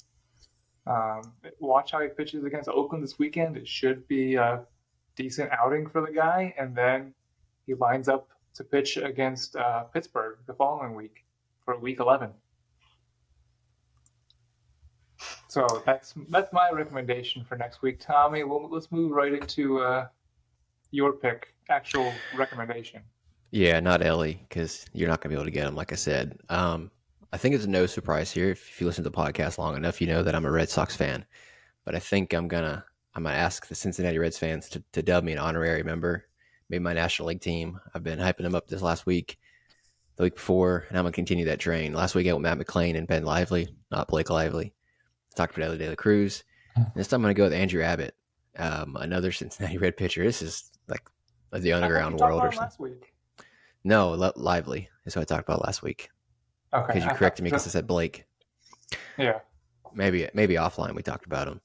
um, 0.87 1.33
watch 1.59 1.91
how 1.91 1.99
he 2.01 2.07
pitches 2.07 2.45
against 2.45 2.69
Oakland 2.69 3.03
this 3.03 3.19
weekend. 3.19 3.57
It 3.57 3.67
should 3.67 4.07
be 4.07 4.35
a 4.35 4.61
decent 5.15 5.51
outing 5.51 5.87
for 5.87 6.01
the 6.01 6.11
guy, 6.11 6.55
and 6.57 6.75
then 6.75 7.13
he 7.67 7.73
lines 7.73 8.07
up 8.07 8.29
to 8.55 8.63
pitch 8.63 8.97
against 8.97 9.55
uh, 9.55 9.83
Pittsburgh 9.83 10.37
the 10.45 10.53
following 10.53 10.95
week 10.95 11.25
for 11.63 11.77
Week 11.77 11.99
11. 11.99 12.31
So 15.47 15.65
that's 15.85 16.13
that's 16.29 16.53
my 16.53 16.69
recommendation 16.71 17.43
for 17.43 17.57
next 17.57 17.81
week, 17.81 17.99
Tommy. 17.99 18.43
Well, 18.43 18.69
let's 18.69 18.91
move 18.91 19.11
right 19.11 19.33
into 19.33 19.79
uh, 19.79 20.07
your 20.91 21.13
pick, 21.13 21.53
actual 21.69 22.13
recommendation. 22.37 23.01
Yeah, 23.51 23.79
not 23.79 24.05
Elly, 24.05 24.39
because 24.47 24.85
you're 24.93 25.09
not 25.09 25.21
going 25.21 25.31
to 25.31 25.35
be 25.35 25.35
able 25.35 25.45
to 25.45 25.51
get 25.51 25.67
him. 25.67 25.75
Like 25.75 25.91
I 25.91 25.95
said, 25.95 26.37
um, 26.49 26.91
I 27.33 27.37
think 27.37 27.55
it's 27.55 27.65
no 27.65 27.87
surprise 27.87 28.31
here. 28.31 28.51
If 28.51 28.79
you 28.79 28.85
listen 28.85 29.03
to 29.03 29.09
the 29.09 29.15
podcast 29.15 29.57
long 29.57 29.75
enough, 29.75 29.99
you 29.99 30.07
know 30.07 30.21
that 30.21 30.35
I'm 30.35 30.45
a 30.45 30.51
Red 30.51 30.69
Sox 30.69 30.95
fan. 30.95 31.25
But 31.83 31.95
I 31.95 31.99
think 31.99 32.33
I'm 32.33 32.47
gonna 32.47 32.85
I'm 33.15 33.23
gonna 33.23 33.35
ask 33.35 33.67
the 33.67 33.75
Cincinnati 33.75 34.19
Reds 34.19 34.37
fans 34.37 34.69
to, 34.69 34.83
to 34.93 35.01
dub 35.01 35.23
me 35.23 35.31
an 35.31 35.39
honorary 35.39 35.81
member, 35.81 36.27
maybe 36.69 36.83
my 36.83 36.93
National 36.93 37.29
League 37.29 37.41
team. 37.41 37.79
I've 37.93 38.03
been 38.03 38.19
hyping 38.19 38.43
them 38.43 38.55
up 38.55 38.67
this 38.67 38.81
last 38.81 39.05
week, 39.05 39.37
the 40.15 40.23
week 40.23 40.35
before, 40.35 40.85
and 40.89 40.97
I'm 40.97 41.03
gonna 41.03 41.11
continue 41.11 41.45
that 41.45 41.59
train. 41.59 41.93
Last 41.93 42.15
week 42.15 42.27
I 42.27 42.33
went 42.33 42.43
Matt 42.43 42.59
McLain 42.59 42.97
and 42.97 43.07
Ben 43.07 43.23
Lively, 43.23 43.75
not 43.91 44.07
Blake 44.07 44.29
Lively 44.29 44.73
talked 45.35 45.55
about 45.55 45.67
Elly 45.67 45.77
De 45.77 45.89
La 45.89 45.95
Cruz. 45.95 46.43
Hmm. 46.75 46.83
This 46.95 47.07
time 47.07 47.19
I'm 47.19 47.23
going 47.23 47.35
to 47.35 47.37
go 47.37 47.43
with 47.45 47.53
Andrew 47.53 47.81
Abbott, 47.81 48.15
um, 48.57 48.97
another 48.99 49.31
Cincinnati 49.31 49.77
Red 49.77 49.97
pitcher. 49.97 50.23
This 50.23 50.41
is 50.41 50.71
like 50.87 51.09
the 51.51 51.73
underground 51.73 52.19
world 52.19 52.43
or 52.43 52.51
something. 52.51 52.97
No, 53.83 54.11
Lively 54.35 54.89
is 55.05 55.15
what 55.15 55.21
I 55.21 55.25
talked 55.25 55.47
about 55.47 55.65
last 55.65 55.81
week. 55.81 56.09
Okay. 56.73 56.93
Because 56.93 57.05
you 57.05 57.11
corrected 57.11 57.43
me 57.43 57.49
because 57.49 57.65
I 57.65 57.71
said 57.71 57.87
Blake. 57.87 58.25
Yeah. 59.17 59.39
Maybe 59.93 60.29
maybe 60.33 60.55
offline 60.55 60.93
we 60.93 61.01
talked 61.01 61.25
about 61.25 61.47
him. 61.47 61.61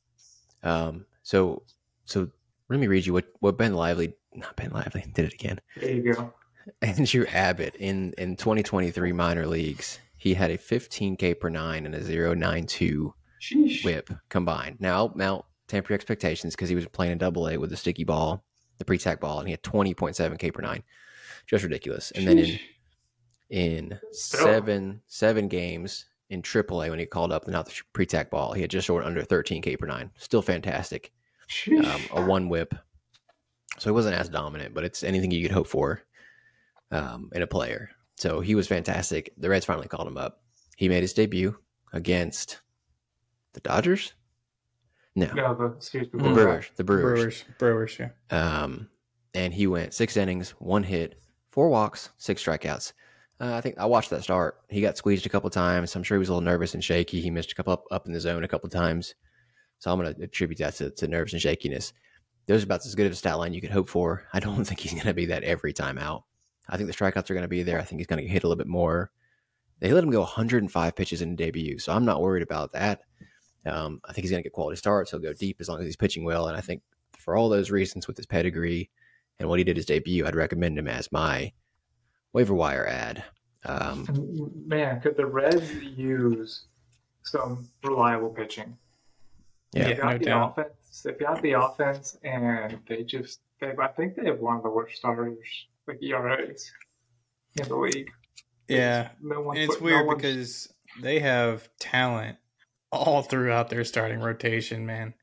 Um. 0.62 1.06
So 1.23 1.62
so 2.06 2.30
let 2.70 2.80
me 2.80 2.87
read 2.87 3.04
you 3.04 3.12
what 3.12 3.26
what 3.40 3.58
Ben 3.58 3.75
Lively 3.75 4.14
not 4.34 4.56
Ben 4.56 4.70
Lively 4.70 5.04
did 5.14 5.26
it 5.26 5.34
again. 5.34 5.60
There 5.80 5.90
you 5.90 6.14
go. 6.14 6.34
Andrew 6.82 7.26
Abbott 7.26 7.74
in 7.76 8.14
in 8.18 8.36
2023 8.36 9.12
minor 9.12 9.46
leagues. 9.46 9.98
He 10.16 10.34
had 10.34 10.50
a 10.50 10.56
15K 10.56 11.38
per 11.38 11.50
nine 11.50 11.84
and 11.84 11.94
a 11.94 12.00
092 12.34 13.14
Sheesh. 13.42 13.84
whip 13.84 14.10
combined. 14.30 14.80
Now, 14.80 15.12
now 15.14 15.44
temper 15.68 15.92
your 15.92 15.96
expectations 15.96 16.54
because 16.54 16.68
he 16.68 16.74
was 16.74 16.86
playing 16.86 17.12
a 17.12 17.16
double 17.16 17.48
A 17.48 17.58
with 17.58 17.70
the 17.70 17.76
sticky 17.76 18.04
ball, 18.04 18.42
the 18.78 18.84
pre-tack 18.84 19.20
ball, 19.20 19.38
and 19.38 19.48
he 19.48 19.52
had 19.52 19.62
20.7 19.62 20.38
K 20.38 20.50
per 20.50 20.62
nine. 20.62 20.82
Just 21.46 21.62
ridiculous. 21.64 22.10
And 22.12 22.26
then 22.26 22.38
in 22.38 22.58
in 23.50 24.00
seven 24.12 25.02
seven 25.06 25.48
games 25.48 26.06
in 26.30 26.40
AAA 26.40 26.88
when 26.88 26.98
he 26.98 27.04
called 27.04 27.32
up 27.32 27.46
not 27.46 27.66
the 27.66 27.74
pre-tack 27.92 28.30
ball, 28.30 28.54
he 28.54 28.62
had 28.62 28.70
just 28.70 28.86
short 28.86 29.04
under 29.04 29.22
13 29.22 29.60
K 29.60 29.76
per 29.76 29.86
nine. 29.86 30.10
Still 30.16 30.42
fantastic. 30.42 31.12
Um, 31.70 32.00
a 32.12 32.24
one 32.24 32.48
whip. 32.48 32.74
So 33.78 33.90
he 33.90 33.95
wasn't 33.95 34.16
as 34.16 34.28
dominant, 34.28 34.75
but 34.75 34.85
it's 34.85 35.02
anything 35.02 35.31
you 35.31 35.43
could 35.43 35.50
hope 35.54 35.66
for 35.66 36.02
um, 36.90 37.31
in 37.35 37.43
a 37.43 37.47
player. 37.47 37.90
So 38.16 38.40
he 38.40 38.54
was 38.54 38.69
fantastic. 38.69 39.33
The 39.37 39.49
Reds 39.49 39.64
finally 39.66 39.88
called 39.88 40.07
him 40.07 40.16
up. 40.16 40.43
He 40.76 40.88
made 40.88 41.02
his 41.02 41.12
debut 41.12 41.57
against 41.93 42.61
the 43.52 43.61
Dodgers. 43.61 44.12
No, 45.16 45.33
no, 45.33 45.54
the 45.54 45.66
excuse 45.76 46.12
me, 46.12 46.21
the 46.23 46.28
Mm. 46.28 46.35
Brewers. 46.35 46.71
The 46.76 46.85
Brewers. 46.85 47.19
Brewers, 47.21 47.45
Brewers, 47.59 47.99
yeah. 47.99 48.11
Um, 48.31 48.88
and 49.35 49.54
he 49.54 49.66
went 49.66 49.95
six 49.95 50.16
innings, 50.16 50.50
one 50.59 50.83
hit, 50.83 51.21
four 51.50 51.69
walks, 51.69 52.11
six 52.19 52.43
strikeouts. 52.45 52.93
Uh, 53.40 53.54
I 53.54 53.61
think 53.61 53.78
I 53.78 53.87
watched 53.87 54.11
that 54.11 54.23
start. 54.23 54.61
He 54.69 54.81
got 54.81 54.97
squeezed 54.97 55.26
a 55.26 55.28
couple 55.28 55.50
times. 55.50 55.95
I'm 55.95 56.02
sure 56.02 56.16
he 56.16 56.21
was 56.21 56.28
a 56.28 56.33
little 56.33 56.45
nervous 56.45 56.75
and 56.75 56.83
shaky. 56.83 57.21
He 57.21 57.31
missed 57.31 57.52
a 57.52 57.54
couple 57.54 57.73
up, 57.73 57.85
up 57.90 58.07
in 58.07 58.12
the 58.12 58.21
zone 58.21 58.45
a 58.45 58.49
couple 58.49 58.69
times. 58.69 59.14
So 59.78 59.93
I'm 59.93 60.00
going 60.00 60.14
to 60.14 60.23
attribute 60.23 60.59
that 60.59 60.75
to, 60.76 60.90
to 60.90 61.09
nerves 61.09 61.33
and 61.33 61.43
shakiness. 61.43 61.93
There's 62.46 62.62
about 62.62 62.84
as 62.84 62.94
good 62.94 63.06
of 63.06 63.12
a 63.12 63.16
stat 63.16 63.38
line 63.38 63.54
you 63.54 63.60
could 63.60 63.70
hope 63.70 63.88
for. 63.88 64.24
I 64.32 64.40
don't 64.40 64.64
think 64.66 64.80
he's 64.80 64.92
going 64.92 65.06
to 65.06 65.14
be 65.14 65.26
that 65.26 65.44
every 65.44 65.72
time 65.72 65.98
out. 65.98 66.24
I 66.68 66.76
think 66.76 66.88
the 66.88 66.94
strikeouts 66.94 67.30
are 67.30 67.34
going 67.34 67.42
to 67.42 67.48
be 67.48 67.62
there. 67.62 67.78
I 67.78 67.84
think 67.84 68.00
he's 68.00 68.06
going 68.06 68.22
to 68.22 68.28
hit 68.28 68.44
a 68.44 68.48
little 68.48 68.58
bit 68.58 68.66
more. 68.66 69.10
They 69.80 69.92
let 69.92 70.04
him 70.04 70.10
go 70.10 70.20
105 70.20 70.96
pitches 70.96 71.20
in 71.20 71.36
debut, 71.36 71.78
so 71.78 71.92
I'm 71.92 72.04
not 72.04 72.22
worried 72.22 72.42
about 72.42 72.72
that. 72.72 73.00
Um, 73.66 74.00
I 74.04 74.12
think 74.12 74.24
he's 74.24 74.30
going 74.30 74.42
to 74.42 74.46
get 74.46 74.52
quality 74.52 74.76
starts. 74.76 75.10
He'll 75.10 75.20
go 75.20 75.32
deep 75.32 75.56
as 75.60 75.68
long 75.68 75.80
as 75.80 75.86
he's 75.86 75.96
pitching 75.96 76.24
well. 76.24 76.48
And 76.48 76.56
I 76.56 76.60
think 76.60 76.82
for 77.18 77.36
all 77.36 77.48
those 77.48 77.70
reasons, 77.70 78.06
with 78.06 78.16
his 78.16 78.26
pedigree 78.26 78.90
and 79.38 79.48
what 79.48 79.58
he 79.58 79.64
did 79.64 79.76
his 79.76 79.86
debut, 79.86 80.26
I'd 80.26 80.34
recommend 80.34 80.78
him 80.78 80.88
as 80.88 81.10
my 81.12 81.52
waiver 82.32 82.54
wire 82.54 82.86
ad. 82.86 83.24
Um, 83.64 84.06
Man, 84.66 85.00
could 85.00 85.16
the 85.16 85.26
Reds 85.26 85.72
use 85.72 86.66
some 87.22 87.68
reliable 87.82 88.28
pitching? 88.28 88.76
Yeah, 89.75 89.85
They 89.88 89.95
got 89.95 90.12
no 90.12 90.19
the 90.19 90.25
doubt. 90.25 90.50
offense. 90.59 91.02
They 91.04 91.12
got 91.12 91.43
the 91.43 91.52
offense, 91.52 92.16
and 92.23 92.78
they 92.88 93.02
just. 93.04 93.40
They, 93.61 93.73
I 93.81 93.88
think 93.88 94.14
they 94.16 94.26
have 94.26 94.38
one 94.40 94.57
of 94.57 94.62
the 94.62 94.71
worst 94.71 94.97
starters, 94.97 95.38
like 95.87 96.02
ERAs, 96.02 96.71
in 97.61 97.69
the 97.69 97.76
league. 97.76 98.11
Yeah. 98.69 99.11
No 99.21 99.40
one. 99.40 99.57
And 99.57 99.71
it's 99.71 99.81
no 99.81 99.85
weird 99.85 100.07
one's- 100.07 100.16
because 100.23 100.75
they 101.02 101.19
have 101.21 101.69
talent 101.81 102.38
all 102.93 103.23
throughout 103.23 103.69
their 103.71 103.85
starting 103.85 104.21
rotation, 104.21 104.87
man. 104.87 105.14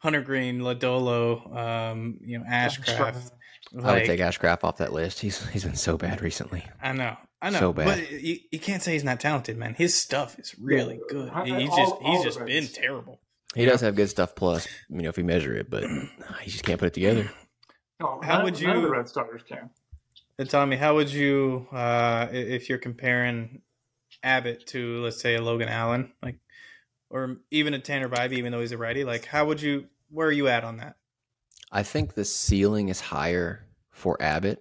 Hunter 0.00 0.20
Greene, 0.20 0.60
Lodolo, 0.60 1.56
um, 1.56 2.18
you 2.22 2.38
know, 2.38 2.44
Ashcraft. 2.44 3.30
I 3.82 3.94
would 3.94 4.04
take 4.04 4.20
Ashcraft 4.20 4.62
off 4.64 4.76
that 4.76 4.92
list. 4.92 5.20
He's 5.20 5.46
he's 5.48 5.64
been 5.64 5.74
so 5.76 5.96
bad 5.96 6.20
recently. 6.20 6.64
I 6.82 6.92
know, 6.92 7.16
I 7.40 7.48
know, 7.50 7.58
So 7.58 7.72
bad. 7.72 7.86
but 7.86 8.10
you, 8.12 8.36
you 8.52 8.58
can't 8.58 8.82
say 8.82 8.92
he's 8.92 9.02
not 9.04 9.18
talented, 9.18 9.56
man. 9.56 9.74
His 9.74 9.98
stuff 9.98 10.38
is 10.38 10.54
really 10.60 10.96
Yeah. 10.96 11.00
good. 11.08 11.30
I- 11.30 11.42
I- 11.42 11.60
He's 11.60 11.70
all- 11.70 11.76
just 11.76 12.02
he's 12.02 12.22
just 12.22 12.44
been 12.46 12.66
terrible. 12.68 13.20
He 13.54 13.64
does 13.64 13.80
have 13.82 13.94
good 13.94 14.08
stuff. 14.10 14.34
Plus, 14.34 14.66
you 14.88 15.02
know, 15.02 15.08
if 15.08 15.18
you 15.18 15.24
measure 15.24 15.54
it, 15.56 15.70
but 15.70 15.84
he 16.42 16.50
just 16.50 16.64
can't 16.64 16.78
put 16.78 16.86
it 16.86 16.94
together. 16.94 17.30
No, 18.00 18.20
How 18.22 18.36
none- 18.36 18.44
would 18.44 18.60
None 18.62 18.70
of 18.70 18.76
you- 18.76 18.82
the 18.82 18.90
Red 18.90 19.08
starters 19.08 19.42
can. 19.48 19.70
And 20.38 20.50
Tommy, 20.50 20.74
how 20.76 20.96
would 20.96 21.12
you, 21.12 21.68
uh, 21.70 22.26
if 22.32 22.68
you're 22.68 22.78
comparing 22.78 23.62
Abbott 24.24 24.66
to, 24.68 25.00
let's 25.02 25.20
say, 25.20 25.36
a 25.36 25.40
Logan 25.42 25.68
Allen, 25.68 26.12
like, 26.22 26.38
or 27.08 27.36
even 27.52 27.72
a 27.72 27.78
Tanner 27.78 28.08
Bibee, 28.08 28.32
even 28.32 28.50
though 28.50 28.60
he's 28.60 28.72
a 28.72 28.78
righty, 28.78 29.04
like, 29.04 29.26
how 29.26 29.46
would 29.46 29.62
you, 29.62 29.86
where 30.10 30.26
are 30.26 30.32
you 30.32 30.48
at 30.48 30.64
on 30.64 30.78
that? 30.78 30.96
I 31.70 31.84
think 31.84 32.14
the 32.14 32.24
ceiling 32.24 32.88
is 32.88 33.00
higher 33.00 33.64
for 33.92 34.20
Abbott. 34.20 34.60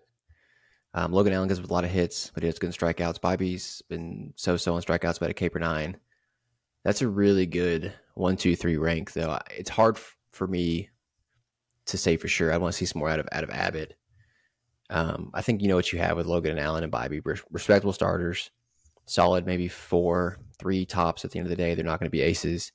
Um, 0.93 1.11
Logan 1.11 1.33
Allen 1.33 1.47
gives 1.47 1.59
up 1.59 1.67
a 1.67 1.73
lot 1.73 1.85
of 1.85 1.89
hits, 1.89 2.29
but 2.35 2.43
he 2.43 2.47
has 2.47 2.59
good 2.59 2.69
strikeouts. 2.69 3.19
Bibee's 3.19 3.81
been 3.89 4.33
so-so 4.35 4.75
on 4.75 4.81
strikeouts, 4.83 5.19
but 5.19 5.31
a 5.31 5.33
K 5.33 5.49
per 5.49 5.57
nine. 5.57 5.97
That's 6.83 7.01
a 7.01 7.07
really 7.07 7.45
good 7.45 7.93
one, 8.15 8.37
two, 8.37 8.55
three 8.55 8.77
rank, 8.77 9.13
though. 9.13 9.39
It's 9.55 9.69
hard 9.69 9.95
f- 9.97 10.17
for 10.31 10.47
me 10.47 10.89
to 11.85 11.97
say 11.97 12.17
for 12.17 12.27
sure. 12.27 12.53
I 12.53 12.57
want 12.57 12.73
to 12.73 12.77
see 12.77 12.85
some 12.85 12.99
more 12.99 13.09
out 13.09 13.19
of 13.19 13.27
out 13.31 13.43
of 13.43 13.49
Abbott. 13.49 13.95
Um, 14.89 15.31
I 15.33 15.41
think 15.41 15.61
you 15.61 15.67
know 15.67 15.75
what 15.75 15.91
you 15.93 15.99
have 15.99 16.17
with 16.17 16.25
Logan 16.27 16.51
and 16.51 16.59
Allen 16.59 16.83
and 16.83 16.91
Bibee. 16.93 17.21
Res- 17.23 17.41
respectable 17.51 17.93
starters, 17.93 18.51
solid, 19.05 19.45
maybe 19.45 19.67
four, 19.67 20.37
three 20.59 20.85
tops. 20.85 21.23
At 21.25 21.31
the 21.31 21.39
end 21.39 21.45
of 21.47 21.49
the 21.49 21.55
day, 21.55 21.73
they're 21.73 21.85
not 21.85 21.99
going 21.99 22.07
to 22.07 22.11
be 22.11 22.21
aces. 22.21 22.71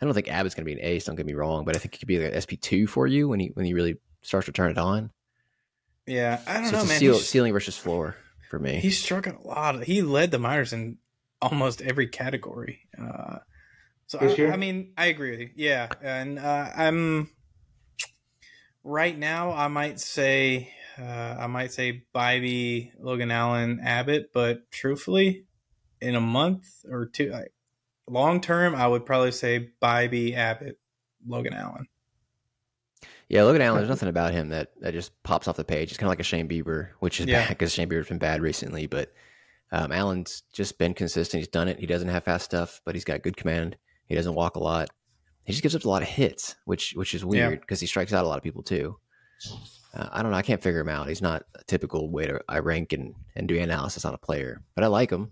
I 0.00 0.04
don't 0.04 0.12
think 0.14 0.28
Abbott's 0.28 0.54
going 0.54 0.66
to 0.66 0.74
be 0.74 0.78
an 0.78 0.86
ace. 0.86 1.04
Don't 1.04 1.16
get 1.16 1.24
me 1.24 1.32
wrong, 1.34 1.64
but 1.64 1.74
I 1.74 1.78
think 1.78 1.94
he 1.94 1.98
could 1.98 2.08
be 2.08 2.18
like 2.18 2.34
an 2.34 2.40
SP 2.42 2.60
two 2.60 2.86
for 2.86 3.06
you 3.06 3.28
when 3.28 3.40
he 3.40 3.48
when 3.54 3.64
he 3.64 3.72
really 3.74 3.96
starts 4.22 4.46
to 4.46 4.52
turn 4.52 4.70
it 4.72 4.78
on. 4.78 5.10
Yeah, 6.06 6.40
I 6.46 6.54
don't 6.54 6.66
So 6.66 6.72
know, 6.72 6.78
it's 6.82 6.86
a 6.86 6.88
man. 6.88 7.00
ceil- 7.00 7.20
ceiling 7.20 7.52
versus 7.52 7.76
floor 7.78 8.16
for 8.50 8.58
me. 8.58 8.76
He 8.76 8.90
struck 8.90 9.26
a 9.26 9.36
lot. 9.42 9.84
He 9.84 10.02
led 10.02 10.30
the 10.32 10.38
minors 10.38 10.72
in 10.72 10.98
almost 11.42 11.82
every 11.82 12.08
category. 12.08 12.80
Uh, 13.00 13.38
so 14.06 14.18
This 14.18 14.32
I, 14.32 14.36
year? 14.36 14.52
I 14.52 14.56
mean, 14.56 14.92
I 14.96 15.06
agree 15.06 15.30
with 15.32 15.40
you. 15.40 15.50
Yeah, 15.56 15.88
and 16.02 16.38
uh, 16.38 16.70
I'm 16.76 17.30
right 18.84 19.16
now. 19.16 19.52
I 19.52 19.68
might 19.68 19.98
say 20.00 20.72
uh, 20.98 21.36
I 21.38 21.46
might 21.46 21.72
say 21.72 22.04
Bibee, 22.14 22.92
Logan 22.98 23.30
Allen, 23.30 23.80
Abbott, 23.82 24.30
but 24.32 24.70
truthfully, 24.70 25.44
in 26.00 26.14
a 26.14 26.20
month 26.20 26.66
or 26.90 27.06
two, 27.06 27.32
I, 27.34 27.44
long 28.08 28.40
term, 28.40 28.74
I 28.74 28.86
would 28.86 29.04
probably 29.04 29.32
say 29.32 29.70
Bibee, 29.82 30.34
Abbott, 30.34 30.78
Logan 31.26 31.52
Allen. 31.52 31.86
yeah, 33.28 33.42
Logan 33.42 33.60
Allen. 33.60 33.78
There's 33.80 33.90
nothing 33.90 34.08
about 34.08 34.32
him 34.32 34.50
that, 34.50 34.70
that 34.80 34.92
just 34.94 35.20
pops 35.22 35.48
off 35.48 35.56
the 35.56 35.64
page. 35.64 35.90
It's 35.90 35.98
kind 35.98 36.06
of 36.06 36.12
like 36.12 36.20
a 36.20 36.24
Shane 36.24 36.48
Bieber, 36.48 36.90
which 37.00 37.20
is 37.20 37.26
Yeah. 37.26 37.40
bad 37.40 37.48
because 37.50 37.72
Shane 37.74 37.88
Bieber's 37.88 38.08
been 38.08 38.18
bad 38.18 38.40
recently. 38.40 38.86
But 38.86 39.12
um, 39.72 39.92
Allen's 39.92 40.42
just 40.52 40.78
been 40.78 40.94
consistent. 40.94 41.40
He's 41.40 41.48
done 41.48 41.68
it. 41.68 41.78
He 41.78 41.86
doesn't 41.86 42.08
have 42.08 42.24
fast 42.24 42.44
stuff, 42.44 42.80
but 42.84 42.94
he's 42.94 43.04
got 43.04 43.22
good 43.22 43.36
command. 43.36 43.76
He 44.06 44.14
doesn't 44.14 44.34
walk 44.34 44.56
a 44.56 44.60
lot. 44.60 44.90
He 45.44 45.52
just 45.52 45.62
gives 45.62 45.76
up 45.76 45.84
a 45.84 45.88
lot 45.88 46.02
of 46.02 46.08
hits, 46.08 46.56
which 46.64 46.92
which 46.96 47.14
is 47.14 47.24
weird 47.24 47.60
because 47.60 47.80
he 47.80 47.86
strikes 47.86 48.12
out 48.12 48.24
a 48.24 48.28
lot 48.28 48.38
of 48.38 48.44
people 48.44 48.62
too. 48.62 48.96
Uh, 49.94 50.08
I 50.12 50.22
don't 50.22 50.30
know. 50.30 50.36
I 50.36 50.42
can't 50.42 50.62
figure 50.62 50.80
him 50.80 50.88
out. 50.88 51.08
He's 51.08 51.22
not 51.22 51.44
a 51.54 51.64
typical 51.64 52.10
way 52.10 52.26
to 52.26 52.40
I 52.48 52.58
rank 52.58 52.92
and, 52.92 53.14
and 53.34 53.48
do 53.48 53.58
analysis 53.58 54.04
on 54.04 54.14
a 54.14 54.18
player, 54.18 54.62
but 54.74 54.84
I 54.84 54.88
like 54.88 55.10
him. 55.10 55.30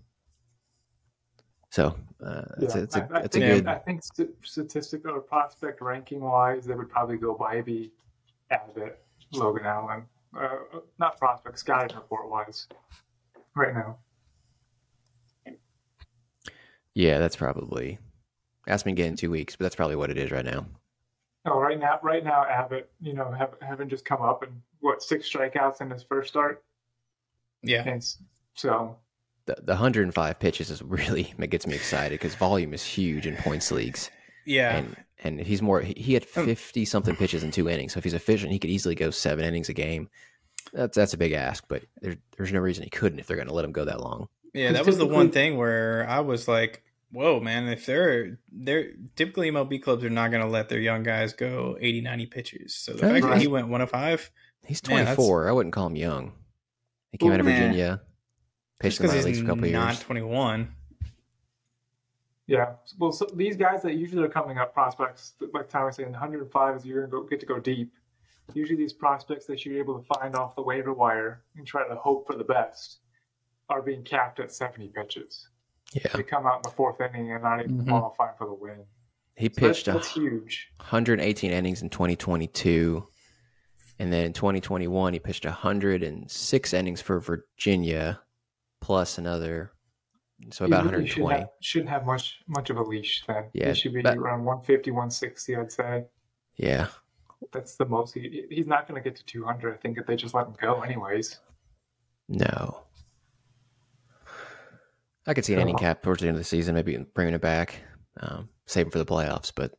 So 1.69 1.95
uh, 2.25 2.43
it's, 2.59 2.75
a, 2.75 2.83
it's, 2.83 2.95
a, 2.95 3.09
I, 3.11 3.17
I 3.17 3.21
it's 3.23 3.35
a 3.35 3.39
good. 3.39 3.67
I 3.67 3.75
think 3.75 4.01
st- 4.03 4.29
statistical 4.41 5.11
or 5.11 5.19
prospect 5.19 5.81
ranking 5.81 6.21
wise, 6.21 6.65
they 6.65 6.73
would 6.73 6.89
probably 6.89 7.17
go 7.17 7.35
Bibee, 7.35 7.91
Abbott, 8.49 9.03
Logan 9.33 9.65
Allen. 9.65 10.03
Uh, 10.37 10.79
not 10.99 11.17
prospect, 11.17 11.59
scouting 11.59 11.95
report 11.95 12.29
wise, 12.29 12.67
right 13.55 13.73
now. 13.73 13.97
Yeah, 16.95 17.19
that's 17.19 17.35
probably. 17.35 17.99
Ask 18.67 18.85
me 18.85 18.93
again 18.93 19.09
in 19.09 19.15
two 19.17 19.29
weeks, 19.29 19.55
but 19.55 19.63
that's 19.63 19.75
probably 19.75 19.97
what 19.97 20.09
it 20.09 20.17
is 20.17 20.31
right 20.31 20.45
now. 20.45 20.65
Oh, 21.45 21.59
right 21.59 21.79
now, 21.79 21.99
right 22.01 22.23
now, 22.23 22.43
Abbott, 22.43 22.89
you 22.99 23.13
know, 23.13 23.31
have, 23.31 23.53
having 23.61 23.87
just 23.89 24.05
come 24.05 24.21
up 24.21 24.41
and 24.41 24.61
what 24.79 25.03
six 25.03 25.29
strikeouts 25.29 25.81
in 25.81 25.91
his 25.91 26.01
first 26.01 26.29
start, 26.29 26.63
Yeah, 27.61 27.87
and 27.87 28.03
so 28.55 28.97
The, 29.45 29.55
the 29.61 29.73
105 29.73 30.39
pitches 30.39 30.71
is 30.71 30.81
really 30.81 31.33
it 31.37 31.49
gets 31.51 31.67
me 31.67 31.75
excited 31.75 32.19
because 32.19 32.33
volume 32.33 32.73
is 32.73 32.83
huge 32.83 33.27
in 33.27 33.35
points 33.35 33.71
leagues, 33.71 34.09
yeah. 34.45 34.77
and 34.77 34.95
and 35.23 35.39
he's 35.39 35.61
more. 35.61 35.81
He 35.81 35.93
he 35.95 36.13
had 36.15 36.25
Um, 36.35 36.45
50 36.45 36.85
something 36.85 37.15
pitches 37.15 37.43
in 37.43 37.51
two 37.51 37.69
innings, 37.69 37.93
so 37.93 37.99
if 37.99 38.03
he's 38.03 38.13
efficient, 38.15 38.51
he 38.51 38.57
could 38.57 38.71
easily 38.71 38.95
go 38.95 39.11
seven 39.11 39.45
innings 39.45 39.69
a 39.69 39.73
game. 39.73 40.09
That's 40.73 40.95
that's 40.95 41.13
a 41.13 41.17
big 41.17 41.33
ask, 41.33 41.65
but 41.67 41.83
there's 42.01 42.15
there's 42.37 42.53
no 42.53 42.59
reason 42.59 42.83
he 42.83 42.89
couldn't 42.89 43.19
if 43.19 43.27
they're 43.27 43.37
going 43.37 43.49
to 43.49 43.53
let 43.53 43.65
him 43.65 43.71
go 43.71 43.85
that 43.85 44.01
long. 44.01 44.29
Yeah, 44.55 44.71
that 44.71 44.85
was 44.85 44.97
the 44.97 45.05
one 45.05 45.31
thing 45.31 45.57
where 45.57 46.07
I 46.09 46.21
was 46.21 46.47
like, 46.47 46.81
"Whoa, 47.15 47.39
man! 47.39 47.67
If 47.69 47.85
they're 47.85 48.37
they're 48.51 48.91
typically 49.15 49.49
MLB 49.49 49.81
clubs 49.81 50.03
are 50.03 50.09
not 50.09 50.31
going 50.31 50.43
to 50.43 50.49
let 50.49 50.69
their 50.69 50.79
young 50.79 51.01
guys 51.03 51.33
go 51.33 51.77
80, 51.79 52.01
90 52.01 52.25
pitches. 52.27 52.75
So 52.75 52.93
the 52.93 52.99
fact 52.99 53.25
that 53.25 53.37
he 53.41 53.47
went 53.47 53.69
one 53.69 53.81
of 53.81 53.89
five, 53.89 54.29
He's 54.65 54.81
Man, 54.87 55.05
24. 55.05 55.47
I 55.49 55.51
wouldn't 55.53 55.73
call 55.73 55.87
him 55.87 55.95
young. 55.95 56.33
He 57.11 57.17
came 57.17 57.29
Well, 57.29 57.35
out 57.35 57.39
of 57.39 57.45
nah. 57.45 57.51
Virginia, 57.53 58.01
just 58.83 58.99
pitched 58.99 58.99
in 58.99 59.07
the 59.07 59.13
because 59.13 59.15
he's 59.15 59.25
leagues 59.25 59.37
for 59.39 59.45
a 59.45 59.47
couple 59.47 59.65
of 59.65 59.71
not 59.71 59.93
years. 59.93 59.99
twenty 59.99 60.21
one. 60.23 60.75
yeah. 62.47 62.73
Well, 62.99 63.11
so 63.11 63.25
these 63.33 63.55
guys 63.57 63.81
that 63.83 63.95
usually 63.95 64.23
are 64.23 64.29
coming 64.29 64.57
up 64.57 64.73
prospects, 64.73 65.33
like 65.53 65.69
Tom 65.69 65.85
was 65.85 65.95
saying, 65.95 66.11
105 66.11 66.75
is 66.75 66.85
you're 66.85 67.07
going 67.07 67.23
to 67.23 67.29
get 67.29 67.39
to 67.39 67.45
go 67.45 67.59
deep. 67.59 67.91
Usually, 68.53 68.77
these 68.77 68.93
prospects 68.93 69.45
that 69.47 69.65
you're 69.65 69.79
able 69.79 69.99
to 69.99 70.05
find 70.05 70.35
off 70.35 70.55
the 70.55 70.61
waiver 70.61 70.93
wire 70.93 71.41
and 71.55 71.65
try 71.65 71.87
to 71.87 71.95
hope 71.95 72.27
for 72.27 72.35
the 72.35 72.43
best 72.43 72.99
are 73.69 73.81
being 73.81 74.03
capped 74.03 74.39
at 74.39 74.51
70 74.51 74.89
pitches. 74.89 75.49
Yeah, 75.93 76.07
They 76.13 76.23
come 76.23 76.45
out 76.45 76.57
in 76.57 76.61
the 76.63 76.69
fourth 76.75 76.99
inning 76.99 77.31
and 77.31 77.43
not 77.43 77.61
even 77.61 77.79
Mhm. 77.83 77.87
qualifying 77.87 78.35
for 78.37 78.47
the 78.47 78.53
win. 78.53 78.85
he 79.37 79.45
So 79.45 79.49
that's, 79.49 79.59
pitched 79.79 79.87
a 79.89 79.93
that's 79.93 80.13
huge. 80.13 80.71
118 80.79 81.51
innings 81.51 81.81
in 81.81 81.89
2022. 81.89 83.07
And 83.99 84.11
then 84.11 84.25
in 84.25 84.33
2021, 84.33 85.13
he 85.13 85.19
pitched 85.19 85.45
106 85.45 86.73
innings 86.73 87.01
for 87.01 87.19
Virginia, 87.19 88.21
plus 88.81 89.17
another, 89.17 89.71
so 90.51 90.65
about 90.65 90.85
He 90.85 90.89
really 90.91 91.07
shouldn't 91.07 91.23
120. 91.25 91.39
have, 91.41 91.49
shouldn't 91.61 91.89
have 91.89 92.05
much 92.05 92.41
much 92.47 92.69
of 92.69 92.77
a 92.77 92.83
leash 92.83 93.23
then. 93.25 93.49
Yeah, 93.53 93.69
he 93.69 93.73
should 93.75 93.93
be 93.93 94.01
but- 94.01 94.17
around 94.17 94.43
150, 94.43 94.91
160, 94.91 95.55
I'd 95.55 95.71
say. 95.71 96.05
Yeah. 96.57 96.87
That's 97.51 97.75
the 97.75 97.85
most 97.85 98.13
he, 98.13 98.45
he's 98.49 98.67
not 98.67 98.87
going 98.87 99.01
to 99.01 99.07
get 99.09 99.17
to 99.17 99.25
200. 99.25 99.73
I 99.73 99.77
think 99.77 99.97
if 99.97 100.05
they 100.07 100.15
just 100.15 100.33
let 100.33 100.47
him 100.47 100.55
go, 100.59 100.81
anyways. 100.81 101.39
No. 102.27 102.84
I 105.27 105.33
could 105.33 105.45
see 105.45 105.53
an 105.53 105.59
ending 105.59 105.77
cap 105.77 106.03
towards 106.03 106.21
the 106.21 106.27
end 106.27 106.35
of 106.35 106.39
the 106.39 106.45
season, 106.45 106.75
maybe 106.75 106.97
bringing 106.97 107.33
it 107.33 107.41
back, 107.41 107.79
um, 108.19 108.49
saving 108.65 108.91
for 108.91 108.99
the 108.99 109.05
playoffs. 109.05 109.51
But 109.53 109.73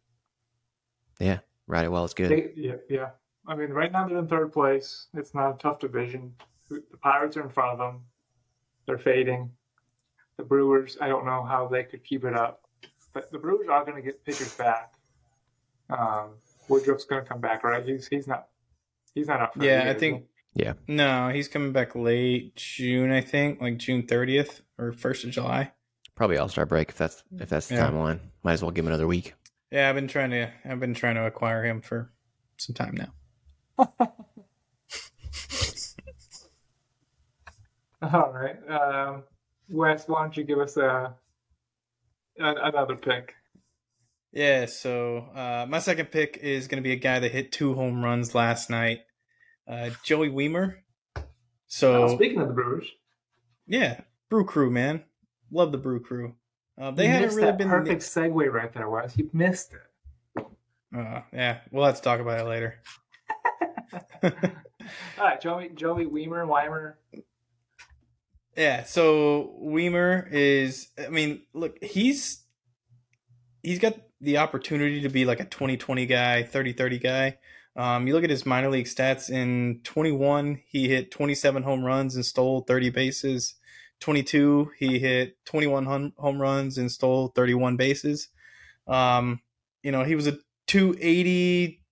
yeah, 1.21 1.39
ride 1.67 1.85
it 1.85 1.91
while 1.91 2.05
it's 2.05 2.15
good. 2.15 2.31
They, 2.31 2.51
yeah, 2.57 2.77
yeah. 2.89 3.11
I 3.47 3.55
mean, 3.55 3.71
right 3.71 3.93
now 3.93 4.09
they're 4.09 4.19
in 4.19 4.27
third 4.27 4.53
place. 4.53 5.07
It's 5.15 5.35
not 5.35 5.55
a 5.55 5.59
tough 5.59 5.79
division. 5.79 6.35
The 6.69 6.83
Pirates 7.01 7.37
are 7.37 7.43
in 7.43 7.51
front 7.51 7.73
of 7.73 7.79
them. 7.79 8.03
They're 8.87 8.99
fading. 8.99 9.51
The 10.37 10.45
Brewers, 10.45 10.99
I 11.01 11.09
don't 11.09 11.25
know 11.25 11.45
how 11.45 11.69
they 11.69 11.85
could 11.85 12.05
keep 12.05 12.25
it 12.25 12.35
up, 12.35 12.63
but 13.15 13.31
the 13.31 13.39
Brewers 13.39 13.69
are 13.71 13.85
going 13.85 13.97
to 13.97 14.03
get 14.03 14.25
pitchers 14.25 14.55
back. 14.55 14.93
Um, 15.89 16.31
Woodruff's 16.69 17.05
going 17.05 17.23
to 17.23 17.29
come 17.29 17.41
back, 17.41 17.63
right? 17.65 17.85
He's 17.85 18.09
he's 18.09 18.27
not 18.27 18.49
he's 19.15 19.29
not 19.29 19.41
up 19.41 19.55
for 19.55 19.63
a 19.63 19.67
Yeah, 19.67 19.85
year, 19.85 19.91
I 19.93 19.95
think. 19.95 20.25
Yeah. 20.57 20.73
No, 20.89 21.29
he's 21.29 21.49
coming 21.49 21.73
back 21.73 21.95
late 21.95 22.57
June, 22.57 23.13
I 23.13 23.21
think, 23.21 23.61
like 23.61 23.77
June 23.77 24.05
30th 24.05 24.63
or 24.79 24.93
1st 24.93 25.25
of 25.25 25.31
July. 25.31 25.73
Probably 26.15 26.39
All 26.39 26.49
Star 26.49 26.65
break 26.65 26.89
if 26.89 26.97
that's 26.97 27.23
if 27.39 27.51
that's 27.51 27.69
the 27.69 27.75
Yeah. 27.75 27.91
timeline. 27.91 28.21
Might 28.43 28.55
as 28.55 28.63
well 28.63 28.71
give 28.71 28.85
him 28.85 28.89
another 28.89 29.07
week. 29.07 29.35
Yeah, 29.71 29.89
I've 29.91 29.95
been 29.95 30.09
trying 30.09 30.31
to. 30.31 30.51
I've 30.65 30.81
been 30.81 30.95
trying 30.95 31.17
to 31.17 31.27
acquire 31.27 31.63
him 31.63 31.83
for 31.83 32.11
some 32.57 32.75
time 32.75 32.95
now. 32.97 33.13
All 38.03 38.33
right, 38.33 38.57
um, 38.71 39.25
Wes, 39.69 40.07
why 40.07 40.23
don't 40.23 40.37
you 40.37 40.45
give 40.45 40.59
us 40.59 40.77
a, 40.77 41.15
a 42.39 42.55
another 42.65 42.95
pick? 42.97 43.35
Yeah, 44.33 44.67
so 44.67 45.19
uh, 45.35 45.67
my 45.69 45.79
second 45.79 46.11
pick 46.11 46.37
is 46.43 46.69
going 46.69 46.83
to 46.83 46.87
be 46.87 46.93
a 46.93 46.97
guy 46.97 47.19
that 47.19 47.33
hit 47.33 47.53
two 47.53 47.75
home 47.75 48.05
runs 48.05 48.35
last 48.35 48.69
night, 48.71 49.01
uh, 49.69 49.91
Joey 50.05 50.31
Wiemer. 50.31 50.77
So 51.67 52.05
Oh, 52.05 52.15
speaking 52.17 52.41
of 52.41 52.49
the 52.49 52.55
Brewers, 52.55 52.87
yeah, 53.67 54.01
Brew 54.31 54.45
Crew, 54.45 54.71
man, 54.71 55.03
love 55.51 55.73
the 55.73 55.79
Brew 55.79 56.01
Crew. 56.01 56.35
Uh, 56.81 56.91
they 56.91 57.05
you 57.07 57.11
haven't 57.11 57.35
really 57.35 57.53
been. 57.53 57.69
perfect 57.69 58.03
segue 58.03 58.53
right 58.53 58.73
there, 58.73 58.89
Wes. 58.89 59.17
You 59.17 59.31
missed 59.33 59.73
it. 59.73 60.45
Uh, 60.97 61.23
yeah, 61.33 61.59
we'll 61.73 61.85
have 61.85 61.97
to 61.97 62.03
talk 62.03 62.21
about 62.21 62.41
it 62.41 62.45
later. 62.45 62.75
All 64.23 64.31
right, 65.19 65.41
Joey 65.41 65.71
Joey 65.75 66.07
Wiemer, 66.07 66.47
Wiemer. 66.47 66.95
Yeah, 68.57 68.85
so 68.85 69.55
Wiemer 69.63 70.31
is 70.31 70.89
I 70.99 71.09
mean, 71.09 71.43
look, 71.53 71.83
he's 71.83 72.45
he's 73.63 73.79
got 73.79 73.95
the 74.21 74.39
opportunity 74.39 75.03
to 75.03 75.09
be 75.09 75.25
like 75.25 75.41
a 75.41 75.45
2020 75.45 76.07
guy, 76.07 76.49
30-30 76.51 77.03
guy. 77.03 77.39
Um, 77.77 78.07
you 78.07 78.15
look 78.15 78.25
at 78.25 78.31
his 78.31 78.47
minor 78.47 78.71
league 78.71 78.87
stats 78.87 79.31
in 79.31 79.81
21, 79.85 80.63
he 80.67 80.89
hit 80.89 81.11
27 81.11 81.63
home 81.63 81.85
runs 81.85 82.17
and 82.17 82.25
stole 82.25 82.63
30 82.63 82.91
bases. 82.91 83.55
22, 84.01 84.71
he 84.79 84.99
hit 84.99 85.37
21 85.45 86.13
home 86.17 86.41
runs 86.41 86.79
and 86.79 86.91
stole 86.91 87.29
31 87.29 87.77
bases. 87.77 88.29
Um, 88.87 89.41
you 89.83 89.93
know, 89.93 90.05
he 90.05 90.15
was 90.15 90.27
a 90.27 90.39
280 90.67 91.83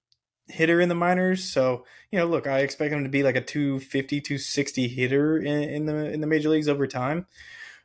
hitter 0.48 0.80
in 0.80 0.88
the 0.88 0.94
minors, 0.94 1.44
so 1.44 1.84
you 2.10 2.18
know, 2.18 2.26
look, 2.26 2.46
I 2.46 2.60
expect 2.60 2.92
him 2.92 3.02
to 3.04 3.10
be 3.10 3.22
like 3.22 3.36
a 3.36 3.40
250, 3.40 4.20
260 4.20 4.88
hitter 4.88 5.38
in, 5.38 5.62
in 5.62 5.86
the 5.86 6.12
in 6.12 6.20
the 6.20 6.26
major 6.26 6.48
leagues 6.48 6.68
over 6.68 6.86
time. 6.86 7.26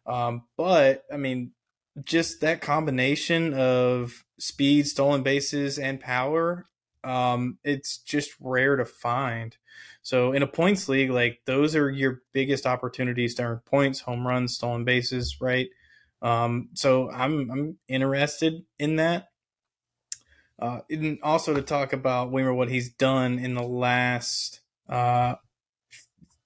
Um, 0.06 0.44
but 0.58 1.06
I 1.12 1.18
mean, 1.18 1.52
just 2.04 2.42
that 2.42 2.62
combination 2.62 3.54
of 3.54 4.24
speed, 4.38 4.88
stolen 4.88 5.24
bases, 5.24 5.80
and 5.80 6.00
power, 6.00 6.68
um, 7.04 7.58
it's 7.64 7.98
just 7.98 8.32
rare 8.40 8.76
to 8.76 8.86
find. 8.86 9.56
So 10.02 10.32
in 10.32 10.44
a 10.44 10.48
points 10.48 10.90
league, 10.90 11.10
like 11.10 11.42
those 11.46 11.76
are 11.76 11.90
your 11.90 12.22
biggest 12.34 12.66
opportunities 12.66 13.36
to 13.36 13.44
earn 13.44 13.62
points, 13.66 14.00
home 14.02 14.26
runs, 14.26 14.56
stolen 14.56 14.86
bases, 14.86 15.40
right? 15.42 15.70
Um, 16.22 16.70
so 16.74 17.10
I'm 17.10 17.50
I'm 17.50 17.78
interested 17.88 18.64
in 18.78 18.98
that. 18.98 19.30
Uh, 20.58 20.82
and 20.90 21.20
also 21.24 21.54
to 21.54 21.62
talk 21.62 21.94
about 21.94 22.32
Wiemer, 22.32 22.56
what 22.56 22.70
he's 22.70 22.90
done 22.90 23.40
in 23.40 23.54
the 23.54 23.64
last 23.64 24.60
uh, 24.90 25.36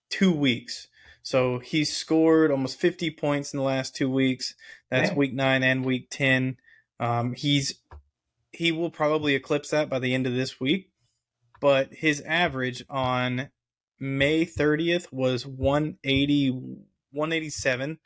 two 0.10 0.32
weeks. 0.32 0.88
So 1.24 1.60
he's 1.60 1.96
scored 1.96 2.52
almost 2.52 2.80
50 2.80 3.12
points 3.12 3.54
in 3.54 3.58
the 3.58 3.63
last 3.63 3.96
two 3.96 4.10
weeks. 4.10 4.54
That's 4.92 5.10
Dang. 5.10 5.18
week 5.18 5.34
nine 5.34 5.63
and 5.63 5.84
week 5.84 6.10
10. 6.12 6.58
Um, 7.00 7.34
he's 7.34 7.80
he 8.54 8.72
will 8.72 8.92
probably 8.92 9.36
eclipse 9.36 9.70
that 9.72 9.89
by 9.89 10.00
the 10.00 10.13
end 10.13 10.28
of 10.28 10.34
this 10.34 10.60
week. 10.60 10.89
But 11.60 11.94
his 11.94 12.22
average 12.22 12.84
on 12.89 13.50
May 14.00 14.46
30th 14.46 15.12
was 15.12 15.46
180, 15.46 16.50
187, 16.50 18.00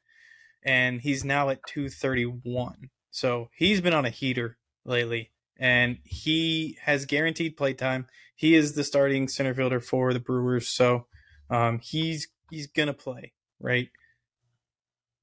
and 0.64 1.02
he's 1.02 1.26
now 1.26 1.50
at 1.50 1.66
231. 1.68 2.90
So 3.10 3.50
he's 3.56 3.82
been 3.82 3.94
on 3.94 4.06
a 4.06 4.12
heater 4.12 4.58
lately, 4.86 5.32
and 5.58 5.98
he 6.04 6.78
has 6.84 7.06
guaranteed 7.06 7.58
playtime. 7.58 8.08
He 8.36 8.54
is 8.54 8.74
the 8.74 8.84
starting 8.84 9.28
center 9.28 9.56
fielder 9.56 9.80
for 9.80 10.14
the 10.14 10.20
Brewers, 10.20 10.70
so 10.70 11.08
um, 11.50 11.80
he's 11.82 12.28
he's 12.52 12.68
gonna 12.68 12.94
play, 12.94 13.34
right? 13.60 13.90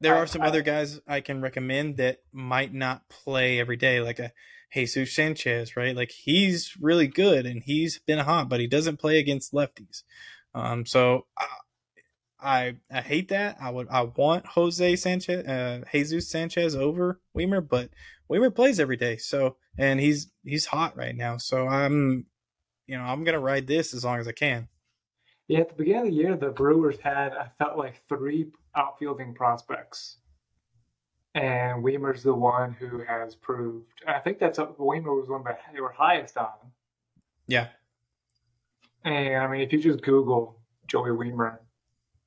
There 0.00 0.16
are 0.16 0.26
some 0.26 0.42
other 0.42 0.60
guys 0.60 1.00
I 1.06 1.20
can 1.20 1.40
recommend 1.40 1.98
that 1.98 2.18
might 2.32 2.74
not 2.74 3.08
play 3.08 3.60
every 3.60 3.76
day, 3.76 4.00
like 4.00 4.18
a 4.18 4.32
Jesus 4.74 5.14
Sanchez, 5.14 5.76
right? 5.76 5.96
Like 5.96 6.10
he's 6.10 6.76
really 6.80 7.06
good 7.06 7.46
and 7.46 7.62
he's 7.62 7.98
been 7.98 8.18
hot, 8.18 8.48
but 8.48 8.60
he 8.60 8.66
doesn't 8.66 8.98
play 8.98 9.18
against 9.18 9.52
lefties. 9.52 10.02
Um, 10.54 10.84
so 10.86 11.26
I, 11.38 11.46
I 12.40 12.76
I 12.90 13.00
hate 13.00 13.28
that. 13.28 13.56
I 13.60 13.70
would 13.70 13.88
I 13.88 14.02
want 14.02 14.46
Jose 14.46 14.96
Sanchez, 14.96 15.46
uh, 15.46 15.82
Jesus 15.90 16.28
Sanchez 16.28 16.76
over 16.76 17.20
Wiemer, 17.36 17.66
but 17.66 17.90
Wiemer 18.30 18.54
plays 18.54 18.78
every 18.78 18.96
day, 18.96 19.16
so 19.16 19.56
and 19.78 20.00
he's 20.00 20.30
he's 20.44 20.66
hot 20.66 20.96
right 20.96 21.16
now. 21.16 21.38
So 21.38 21.66
I'm, 21.66 22.26
you 22.86 22.96
know, 22.96 23.04
I'm 23.04 23.24
gonna 23.24 23.40
ride 23.40 23.66
this 23.66 23.94
as 23.94 24.04
long 24.04 24.18
as 24.18 24.28
I 24.28 24.32
can. 24.32 24.68
Yeah, 25.48 25.60
at 25.60 25.68
the 25.68 25.74
beginning 25.74 26.02
of 26.02 26.08
the 26.08 26.14
year, 26.14 26.36
the 26.36 26.50
Brewers 26.50 26.98
had 26.98 27.32
I 27.32 27.50
felt 27.58 27.76
like 27.78 28.02
three 28.08 28.50
outfielding 28.74 29.34
prospects, 29.34 30.18
and 31.34 31.82
Wiemer's 31.82 32.22
the 32.22 32.34
one 32.34 32.72
who 32.72 33.00
has 33.00 33.34
proved. 33.34 33.86
I 34.06 34.20
think 34.20 34.38
that's 34.38 34.58
Wiemer 34.58 35.18
was 35.18 35.28
one 35.28 35.42
that 35.44 35.60
they 35.72 35.80
were 35.80 35.92
highest 35.92 36.36
on. 36.36 36.52
Yeah, 37.46 37.68
And 39.04 39.36
I 39.36 39.46
mean, 39.48 39.60
if 39.60 39.72
you 39.72 39.80
just 39.80 40.02
Google 40.02 40.58
Joey 40.86 41.10
Wiemer, 41.10 41.58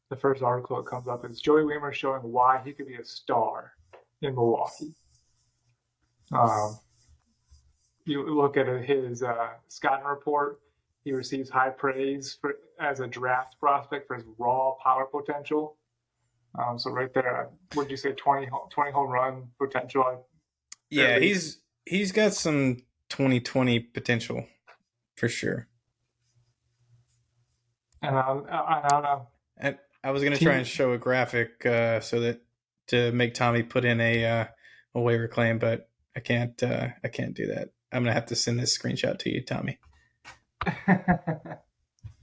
the 0.10 0.16
first 0.16 0.44
article 0.44 0.78
that 0.78 0.86
comes 0.86 1.08
up 1.08 1.26
is 1.26 1.42
Joey 1.42 1.64
Wiemer 1.64 1.94
showing 1.94 2.22
why 2.22 2.62
he 2.64 2.72
could 2.72 2.88
be 2.88 2.96
a 2.96 3.06
star 3.06 3.74
in 4.22 4.36
Milwaukee. 4.36 4.94
Um, 6.32 6.78
you 8.06 8.30
look 8.30 8.58
at 8.58 8.68
his 8.84 9.24
uh, 9.24 9.50
scouting 9.70 10.06
report; 10.06 10.60
he 11.04 11.14
receives 11.14 11.50
high 11.50 11.70
praise 11.70 12.38
for 12.40 12.58
as 12.80 13.00
a 13.00 13.08
draft 13.08 13.60
prospect 13.60 14.08
for 14.08 14.16
his 14.16 14.26
raw 14.38 14.74
power 14.84 15.06
potential. 15.06 15.78
Um, 16.58 16.80
so 16.80 16.92
right 16.92 17.14
there, 17.14 17.50
would 17.76 17.92
you 17.92 17.98
say 17.98 18.14
20, 18.14 18.48
20 18.72 18.92
home 18.92 19.10
run 19.10 19.44
potential? 19.60 20.28
yeah, 20.90 21.06
At 21.06 21.22
he's 21.22 21.60
he's 21.86 22.12
got 22.12 22.34
some 22.34 22.78
2020 23.10 23.80
potential 23.80 24.46
for 25.16 25.28
sure. 25.28 25.68
And 28.02 28.16
I, 28.16 28.22
I, 28.22 28.86
I 28.86 28.88
don't 28.90 29.04
know. 29.04 29.28
And 29.58 29.78
I 30.04 30.12
was 30.12 30.24
gonna 30.24 30.38
try 30.38 30.56
and 30.56 30.68
show 30.68 30.94
a 30.94 30.98
graphic 30.98 31.66
uh, 31.66 32.00
so 32.00 32.22
that 32.22 32.42
to 32.88 33.12
make 33.12 33.34
Tommy 33.34 33.64
put 33.64 33.86
in 33.86 34.00
a 34.00 34.26
uh, 34.26 34.46
a 34.96 35.02
waiver 35.02 35.28
claim, 35.28 35.60
but 35.60 35.90
I 36.16 36.20
can't. 36.20 36.62
Uh, 36.62 36.88
I 37.04 37.08
can't 37.10 37.34
do 37.34 37.48
that. 37.48 37.70
I'm 37.92 38.04
gonna 38.04 38.14
have 38.14 38.28
to 38.28 38.36
send 38.36 38.60
this 38.60 38.78
screenshot 38.78 39.20
to 39.20 39.30
you, 39.30 39.42
Tommy. 39.42 39.78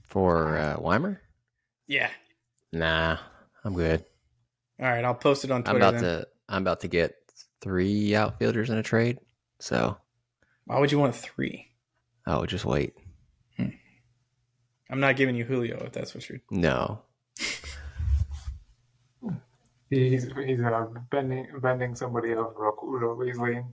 For 0.03 0.57
uh, 0.57 0.77
Wiemer? 0.77 1.19
Yeah. 1.87 2.09
Nah, 2.71 3.17
I'm 3.63 3.73
good. 3.73 4.05
All 4.79 4.87
right, 4.87 5.05
I'll 5.05 5.13
post 5.15 5.45
it 5.45 5.51
on 5.51 5.63
Twitter. 5.63 5.77
I'm 5.77 5.81
about 5.81 6.01
then. 6.01 6.03
to 6.03 6.27
I'm 6.49 6.61
about 6.61 6.81
to 6.81 6.87
get 6.87 7.15
three 7.61 8.15
outfielders 8.15 8.69
in 8.69 8.77
a 8.77 8.83
trade. 8.83 9.19
So 9.59 9.97
Why 10.65 10.79
would 10.79 10.91
you 10.91 10.99
want 10.99 11.15
three? 11.15 11.71
oh 12.27 12.45
just 12.45 12.65
wait. 12.65 12.93
I'm 14.89 14.99
not 14.99 15.15
giving 15.15 15.35
you 15.35 15.45
Julio 15.45 15.83
if 15.85 15.93
that's 15.93 16.13
what 16.13 16.29
you're. 16.29 16.39
No. 16.51 17.01
He's 19.89 20.27
he's 20.45 20.61
uh, 20.61 20.87
bending 21.11 21.47
bending 21.61 21.95
somebody 21.95 22.33
over 22.33 22.53
real, 22.57 23.15
real 23.15 23.29
easily. 23.29 23.63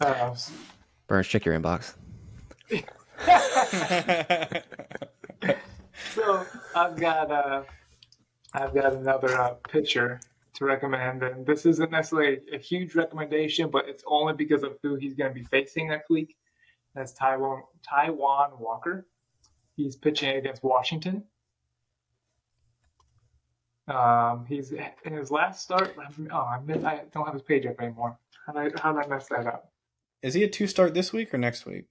Uh, 0.00 0.34
Burns, 1.06 1.28
check 1.28 1.44
your 1.44 1.58
inbox. 1.58 1.92
so 6.14 6.46
I've 6.74 6.96
got 6.96 7.30
uh, 7.30 7.62
I've 8.54 8.74
got 8.74 8.94
another 8.94 9.38
uh, 9.38 9.54
pitcher 9.68 10.20
to 10.54 10.64
recommend, 10.64 11.22
and 11.22 11.46
this 11.46 11.66
isn't 11.66 11.90
necessarily 11.90 12.40
a 12.52 12.58
huge 12.58 12.94
recommendation, 12.94 13.70
but 13.70 13.88
it's 13.88 14.02
only 14.06 14.32
because 14.34 14.62
of 14.62 14.78
who 14.82 14.96
he's 14.96 15.14
going 15.14 15.30
to 15.30 15.34
be 15.34 15.44
facing 15.44 15.88
next 15.88 16.08
week. 16.10 16.36
That's 16.94 17.12
Taijuan 17.12 17.62
Taijuan 17.88 18.58
Walker. 18.58 19.06
He's 19.76 19.94
pitching 19.96 20.36
against 20.36 20.64
Washington. 20.64 21.24
Um, 23.86 24.44
he's 24.46 24.72
in 24.72 25.12
his 25.12 25.30
last 25.30 25.62
start. 25.62 25.94
Oh, 26.32 26.36
I, 26.36 26.60
missed, 26.60 26.84
I 26.84 27.02
don't 27.12 27.24
have 27.24 27.34
his 27.34 27.42
page 27.42 27.64
up 27.66 27.80
anymore. 27.80 28.18
How 28.46 28.52
did 28.52 28.76
I, 28.76 28.80
how 28.80 28.92
did 28.92 29.04
I 29.04 29.08
mess 29.08 29.28
that 29.28 29.46
up? 29.46 29.70
Is 30.22 30.34
he 30.34 30.42
a 30.42 30.48
two 30.48 30.66
start 30.66 30.94
this 30.94 31.12
week 31.12 31.32
or 31.32 31.38
next 31.38 31.64
week? 31.64 31.84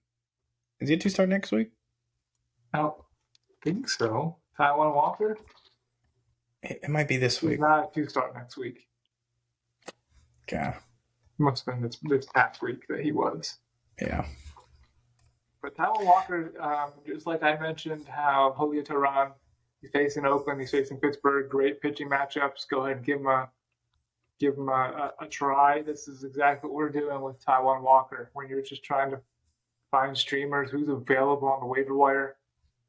Is 0.80 0.89
he 0.89 0.96
a 0.96 0.98
two 0.98 1.10
start 1.10 1.30
next 1.30 1.52
week? 1.52 1.72
I 2.74 2.80
don't 2.80 2.96
think 3.63 3.89
so. 3.89 4.38
Taijuan 4.60 4.93
Walker. 4.93 5.38
It, 6.63 6.80
it 6.84 6.89
might 6.89 7.08
be 7.08 7.17
this 7.17 7.41
week. 7.41 7.60
not 7.60 7.91
a 7.91 7.93
two 7.93 8.08
start 8.08 8.34
next 8.36 8.58
week. 8.58 8.88
Yeah. 10.52 10.76
Must 11.38 11.65
have 11.65 11.76
been 11.76 11.84
this, 11.84 11.98
this 12.04 12.26
past 12.34 12.62
week 12.62 12.88
that 12.89 13.02
he 13.02 13.12
was. 13.12 13.58
Yeah. 14.02 14.26
But 15.62 15.76
Taijuan 15.76 16.06
Walker, 16.06 16.54
um, 16.62 16.91
just 17.06 17.28
like 17.28 17.43
I 17.43 17.60
mentioned, 17.60 18.08
how 18.08 18.54
Julio 18.58 18.82
Teheran, 18.82 19.32
he's 19.82 19.91
facing 19.91 20.26
Oakland, 20.26 20.60
he's 20.60 20.72
facing 20.72 20.98
Pittsburgh, 20.98 21.50
great 21.50 21.82
pitching 21.82 22.10
matchups. 22.10 22.67
Go 22.70 22.86
ahead 22.86 22.98
and 22.98 23.06
give 23.06 23.20
him 23.20 23.28
a 23.28 23.50
give 24.39 24.56
him 24.56 24.70
a, 24.70 25.13
a, 25.20 25.26
a 25.26 25.28
try. 25.28 25.82
This 25.82 26.08
is 26.08 26.24
exactly 26.24 26.70
what 26.70 26.76
we're 26.76 26.89
doing 26.89 27.22
with 27.22 27.43
Taijuan 27.43 27.82
Walker. 27.82 28.30
When 28.34 28.48
you're 28.48 28.62
just 28.62 28.84
trying 28.84 29.12
to 29.12 29.20
find 29.91 30.15
streamers, 30.17 30.70
who's 30.70 30.89
available 30.89 31.48
on 31.48 31.60
the 31.60 31.65
waiver 31.65 31.96
wire. 31.96 32.36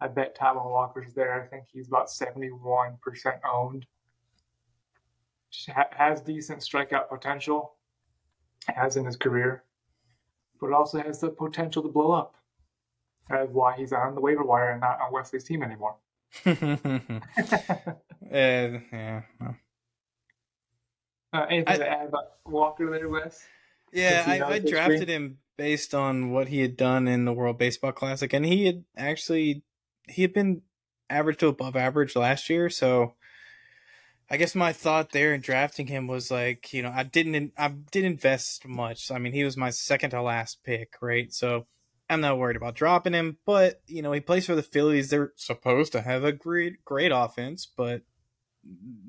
I 0.00 0.08
bet 0.08 0.36
Taijuan 0.38 0.70
Walker's 0.70 1.12
there. 1.14 1.42
I 1.42 1.46
think 1.46 1.64
he's 1.72 1.88
about 1.88 2.08
71% 2.08 2.98
owned. 3.52 3.86
Has 5.90 6.20
decent 6.20 6.60
strikeout 6.60 7.08
potential, 7.08 7.74
has 8.68 8.96
in 8.96 9.04
his 9.04 9.16
career, 9.16 9.64
but 10.60 10.72
also 10.72 11.00
has 11.02 11.20
the 11.20 11.30
potential 11.30 11.82
to 11.82 11.88
blow 11.88 12.12
up. 12.12 12.36
That's 13.30 13.50
why 13.50 13.74
he's 13.76 13.92
on 13.92 14.14
the 14.14 14.20
waiver 14.20 14.44
wire 14.44 14.70
and 14.70 14.80
not 14.80 15.00
on 15.00 15.12
Wesley's 15.12 15.44
team 15.44 15.62
anymore. 15.62 15.96
Uh, 18.30 18.34
yeah. 18.92 19.22
well. 19.40 19.56
Uh, 21.32 21.46
anything 21.48 21.66
I- 21.74 21.76
to 21.78 21.88
add 21.88 22.08
about 22.08 22.24
Walker 22.44 22.90
there, 22.90 23.08
Wes? 23.08 23.42
Yeah, 23.90 24.24
I, 24.26 24.42
I 24.42 24.58
drafted 24.58 25.08
him 25.08 25.38
based 25.56 25.94
on 25.94 26.30
what 26.30 26.48
he 26.48 26.60
had 26.60 26.76
done 26.76 27.08
in 27.08 27.24
the 27.24 27.32
World 27.32 27.56
Baseball 27.56 27.92
Classic, 27.92 28.30
and 28.34 28.44
he 28.44 28.66
had 28.66 28.84
actually 28.98 29.62
he 30.08 30.22
had 30.22 30.32
been 30.32 30.62
average 31.10 31.38
to 31.38 31.48
above 31.48 31.76
average 31.76 32.16
last 32.16 32.50
year. 32.50 32.68
So, 32.70 33.14
I 34.30 34.36
guess 34.36 34.54
my 34.54 34.72
thought 34.72 35.12
there 35.12 35.32
in 35.32 35.40
drafting 35.40 35.86
him 35.86 36.06
was 36.06 36.30
like, 36.30 36.72
you 36.72 36.82
know, 36.82 36.92
I 36.94 37.02
didn't 37.02 37.52
I 37.56 37.68
didn't 37.68 38.12
invest 38.12 38.66
much. 38.66 39.10
I 39.10 39.18
mean, 39.18 39.32
he 39.32 39.44
was 39.44 39.56
my 39.56 39.70
second 39.70 40.10
to 40.10 40.22
last 40.22 40.62
pick, 40.64 40.94
right? 41.00 41.32
So. 41.32 41.66
I'm 42.10 42.22
not 42.22 42.38
worried 42.38 42.56
about 42.56 42.74
dropping 42.74 43.12
him, 43.12 43.36
but 43.44 43.82
you 43.86 44.00
know 44.00 44.12
he 44.12 44.20
plays 44.20 44.46
for 44.46 44.54
the 44.54 44.62
Phillies. 44.62 45.10
They're 45.10 45.32
supposed 45.36 45.92
to 45.92 46.00
have 46.00 46.24
a 46.24 46.32
great, 46.32 46.82
great 46.82 47.12
offense, 47.14 47.66
but 47.66 48.00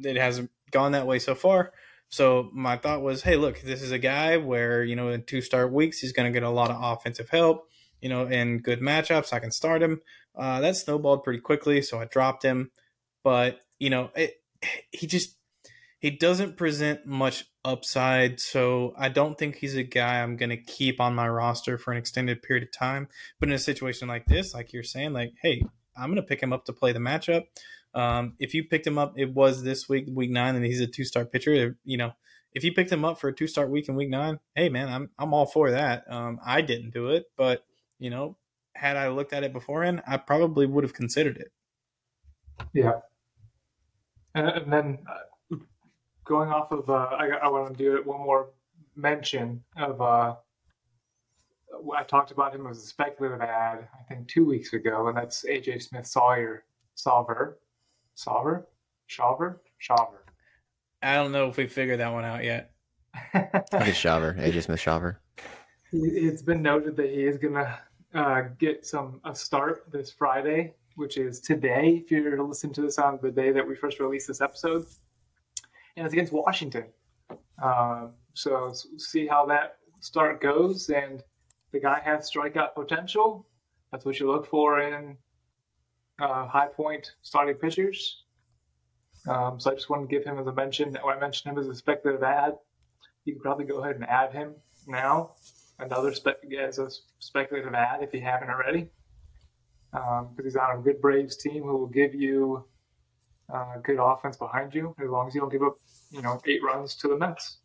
it 0.04 0.18
hasn't 0.18 0.52
gone 0.72 0.92
that 0.92 1.08
way 1.08 1.20
so 1.20 1.36
far. 1.36 1.72
So 2.10 2.50
my 2.54 2.76
thought 2.78 3.02
was, 3.02 3.22
hey, 3.22 3.36
look, 3.36 3.62
this 3.62 3.82
is 3.82 3.92
a 3.92 4.00
guy 4.00 4.38
where 4.38 4.84
you 4.84 4.96
know 4.96 5.10
in 5.10 5.24
two 5.24 5.42
start 5.42 5.72
weeks 5.72 6.00
he's 6.00 6.12
going 6.12 6.32
to 6.32 6.38
get 6.38 6.46
a 6.46 6.50
lot 6.50 6.72
of 6.72 6.78
offensive 6.82 7.30
help. 7.30 7.68
You 8.02 8.10
know, 8.10 8.26
in 8.28 8.60
good 8.60 8.80
matchups, 8.80 9.34
I 9.34 9.40
can 9.40 9.52
start 9.52 9.84
him. 9.84 10.02
Uh, 10.39 10.62
that 10.62 10.75
snowballed 10.75 11.23
pretty 11.23 11.39
quickly, 11.39 11.82
so 11.82 11.99
I 11.99 12.06
dropped 12.06 12.43
him. 12.43 12.71
But 13.23 13.60
you 13.80 13.89
know, 13.89 14.12
it, 14.15 14.36
he 14.91 15.08
just 15.08 15.36
he 15.99 16.12
doesn't 16.12 16.58
present 16.58 17.06
much 17.06 17.45
upside, 17.65 18.39
so 18.39 18.93
I 18.97 19.10
don't 19.10 19.38
think 19.38 19.56
he's 19.56 19.75
a 19.75 19.84
guy 19.84 20.21
I'm 20.21 20.38
going 20.38 20.49
to 20.49 20.58
keep 20.58 21.02
on 21.02 21.13
my 21.13 21.28
roster 21.28 21.78
for 21.78 21.91
an 21.91 21.97
extended 21.97 22.41
period 22.41 22.63
of 22.63 22.71
time. 22.71 23.10
But 23.39 23.49
in 23.49 23.56
a 23.56 23.60
situation 23.60 24.08
like 24.08 24.25
this, 24.25 24.54
like 24.54 24.71
you're 24.71 24.84
saying, 24.84 25.12
like, 25.12 25.34
hey, 25.41 25.62
I'm 25.97 26.10
going 26.10 26.15
to 26.15 26.23
pick 26.23 26.41
him 26.41 26.54
up 26.54 26.65
to 26.65 26.73
play 26.73 26.93
the 26.93 26.99
matchup. 26.99 27.43
Um, 27.93 28.36
if 28.39 28.54
you 28.54 28.63
picked 28.63 28.88
him 28.88 28.97
up, 28.97 29.13
it 29.17 29.34
was 29.34 29.63
this 29.63 29.89
week, 29.89 30.06
week 30.10 30.30
nine, 30.30 30.56
and 30.56 30.63
he's 30.63 30.80
a 30.80 30.88
two 30.88 31.04
star 31.04 31.25
pitcher. 31.25 31.78
You 31.84 31.97
know, 31.97 32.12
if 32.54 32.63
you 32.63 32.73
picked 32.73 32.91
him 32.91 33.04
up 33.04 33.19
for 33.19 33.28
a 33.28 33.36
two 33.36 33.47
start 33.47 33.69
week 33.69 33.89
in 33.89 33.95
week 33.95 34.10
nine, 34.10 34.39
hey 34.56 34.69
man, 34.69 34.89
I'm 34.89 35.10
I'm 35.17 35.34
all 35.34 35.45
for 35.45 35.71
that. 35.71 36.06
Um, 36.10 36.39
I 36.45 36.62
didn't 36.62 36.91
do 36.91 37.10
it, 37.10 37.25
but 37.36 37.65
you 37.97 38.10
know, 38.10 38.38
had 38.76 38.98
I 38.98 39.10
looked 39.10 39.34
at 39.34 39.44
it 39.44 39.54
beforehand, 39.54 40.02
I 40.08 40.18
probably 40.18 40.66
would 40.66 40.84
have 40.84 40.94
considered 40.94 41.38
it. 41.38 41.52
Yeah. 42.74 43.00
And, 44.36 44.48
and 44.48 44.74
then 44.74 44.98
uh, 45.10 45.58
going 46.26 46.50
off 46.50 46.72
of, 46.72 46.90
uh, 46.90 47.10
I, 47.12 47.30
I 47.44 47.48
want 47.48 47.78
to 47.78 47.84
do 47.84 48.02
one 48.04 48.22
more 48.22 48.50
mention 48.96 49.64
of, 49.78 50.02
uh, 50.02 50.36
I 51.96 52.04
talked 52.04 52.32
about 52.32 52.54
him 52.54 52.68
as 52.68 52.78
a 52.78 52.88
speculative 52.88 53.42
ad, 53.42 53.88
I 53.94 54.04
think 54.14 54.28
two 54.28 54.46
weeks 54.46 54.74
ago, 54.74 55.08
and 55.08 55.18
that's 55.18 55.46
AJ 55.46 55.84
Smith 55.84 56.06
Sawyer, 56.06 56.66
Solver, 56.96 57.60
Solver, 58.16 58.68
Shaver, 59.08 59.62
Shaver. 59.78 60.26
I 61.02 61.16
don't 61.16 61.32
know 61.32 61.48
if 61.48 61.58
we 61.58 61.68
figured 61.68 62.00
that 62.00 62.12
one 62.12 62.26
out 62.26 62.44
yet. 62.44 62.72
I 63.34 63.92
Shaver, 63.92 64.34
AJ 64.34 64.64
Smith 64.64 64.80
Shaver. 64.80 65.20
It's 65.92 66.42
been 66.42 66.62
noted 66.62 66.96
that 66.98 67.10
he 67.10 67.24
is 67.24 67.38
gonna 67.38 67.80
uh, 68.13 68.41
get 68.58 68.86
some 68.86 69.22
a 69.26 69.36
start 69.36 69.86
this 69.91 70.12
Friday, 70.12 70.74
which 70.95 71.17
is 71.17 71.39
today. 71.39 72.02
If 72.04 72.12
you're 72.12 72.41
listening 72.43 72.74
to 72.74 72.82
this 72.82 72.98
on 72.98 73.19
the 73.22 73.32
day 73.32 73.52
that 73.52 73.67
we 73.67 73.76
first 73.76 74.00
released 74.00 74.28
this 74.28 74.41
episode, 74.41 74.86
and 75.95 76.06
it's 76.06 76.13
against 76.13 76.34
Washington. 76.34 76.86
Um, 77.62 78.13
so 78.34 78.74
see 78.98 79.28
how 79.28 79.45
that 79.48 79.78
start 80.02 80.41
goes, 80.41 80.89
and 80.89 81.24
the 81.72 81.80
guy 81.80 82.02
has 82.04 82.30
strikeout 82.32 82.74
potential. 82.74 83.48
That's 83.91 84.06
what 84.06 84.19
you 84.19 84.32
look 84.32 84.48
for 84.48 84.82
in 84.82 85.17
uh, 86.19 86.48
high 86.48 86.67
point 86.67 87.12
starting 87.22 87.56
pitchers. 87.56 88.24
Um, 89.28 89.60
so 89.60 89.72
I 89.72 89.76
just 89.76 89.89
wanted 89.89 90.10
to 90.10 90.15
give 90.15 90.26
him 90.26 90.39
as 90.39 90.48
a 90.48 90.54
mention. 90.54 90.98
I 91.06 91.19
mentioned 91.19 91.52
him 91.52 91.60
as 91.60 91.67
a 91.67 91.76
speculative 91.76 92.24
ad. 92.24 92.54
You 93.26 93.34
could 93.34 93.43
probably 93.43 93.65
go 93.65 93.84
ahead 93.84 93.95
and 93.95 94.06
add 94.06 94.32
him 94.32 94.56
now 94.88 95.34
another 95.80 96.13
spe- 96.13 96.44
as 96.60 96.80
a 96.80 96.89
speculative 97.20 97.74
ad 97.74 98.04
if 98.04 98.13
you 98.13 98.22
haven't 98.22 98.50
already, 98.50 98.89
because 99.92 100.44
he's 100.44 100.56
on 100.56 100.80
a 100.80 100.82
good 100.82 101.02
Braves 101.02 101.36
team 101.38 101.63
who 101.63 101.78
will 101.78 101.88
give 101.88 102.13
you 102.13 102.65
uh, 103.54 103.78
good 103.84 104.00
offense 104.00 104.38
behind 104.38 104.76
you 104.76 104.96
as 105.02 105.10
long 105.10 105.28
as 105.28 105.36
you 105.36 105.42
don't 105.42 105.52
give 105.52 105.63
up, 105.63 105.78
you 106.12 106.22
know, 106.22 106.39
eight 106.46 106.62
runs 106.63 106.96
to 106.96 107.08
the 107.08 107.18
Mets. 107.18 107.58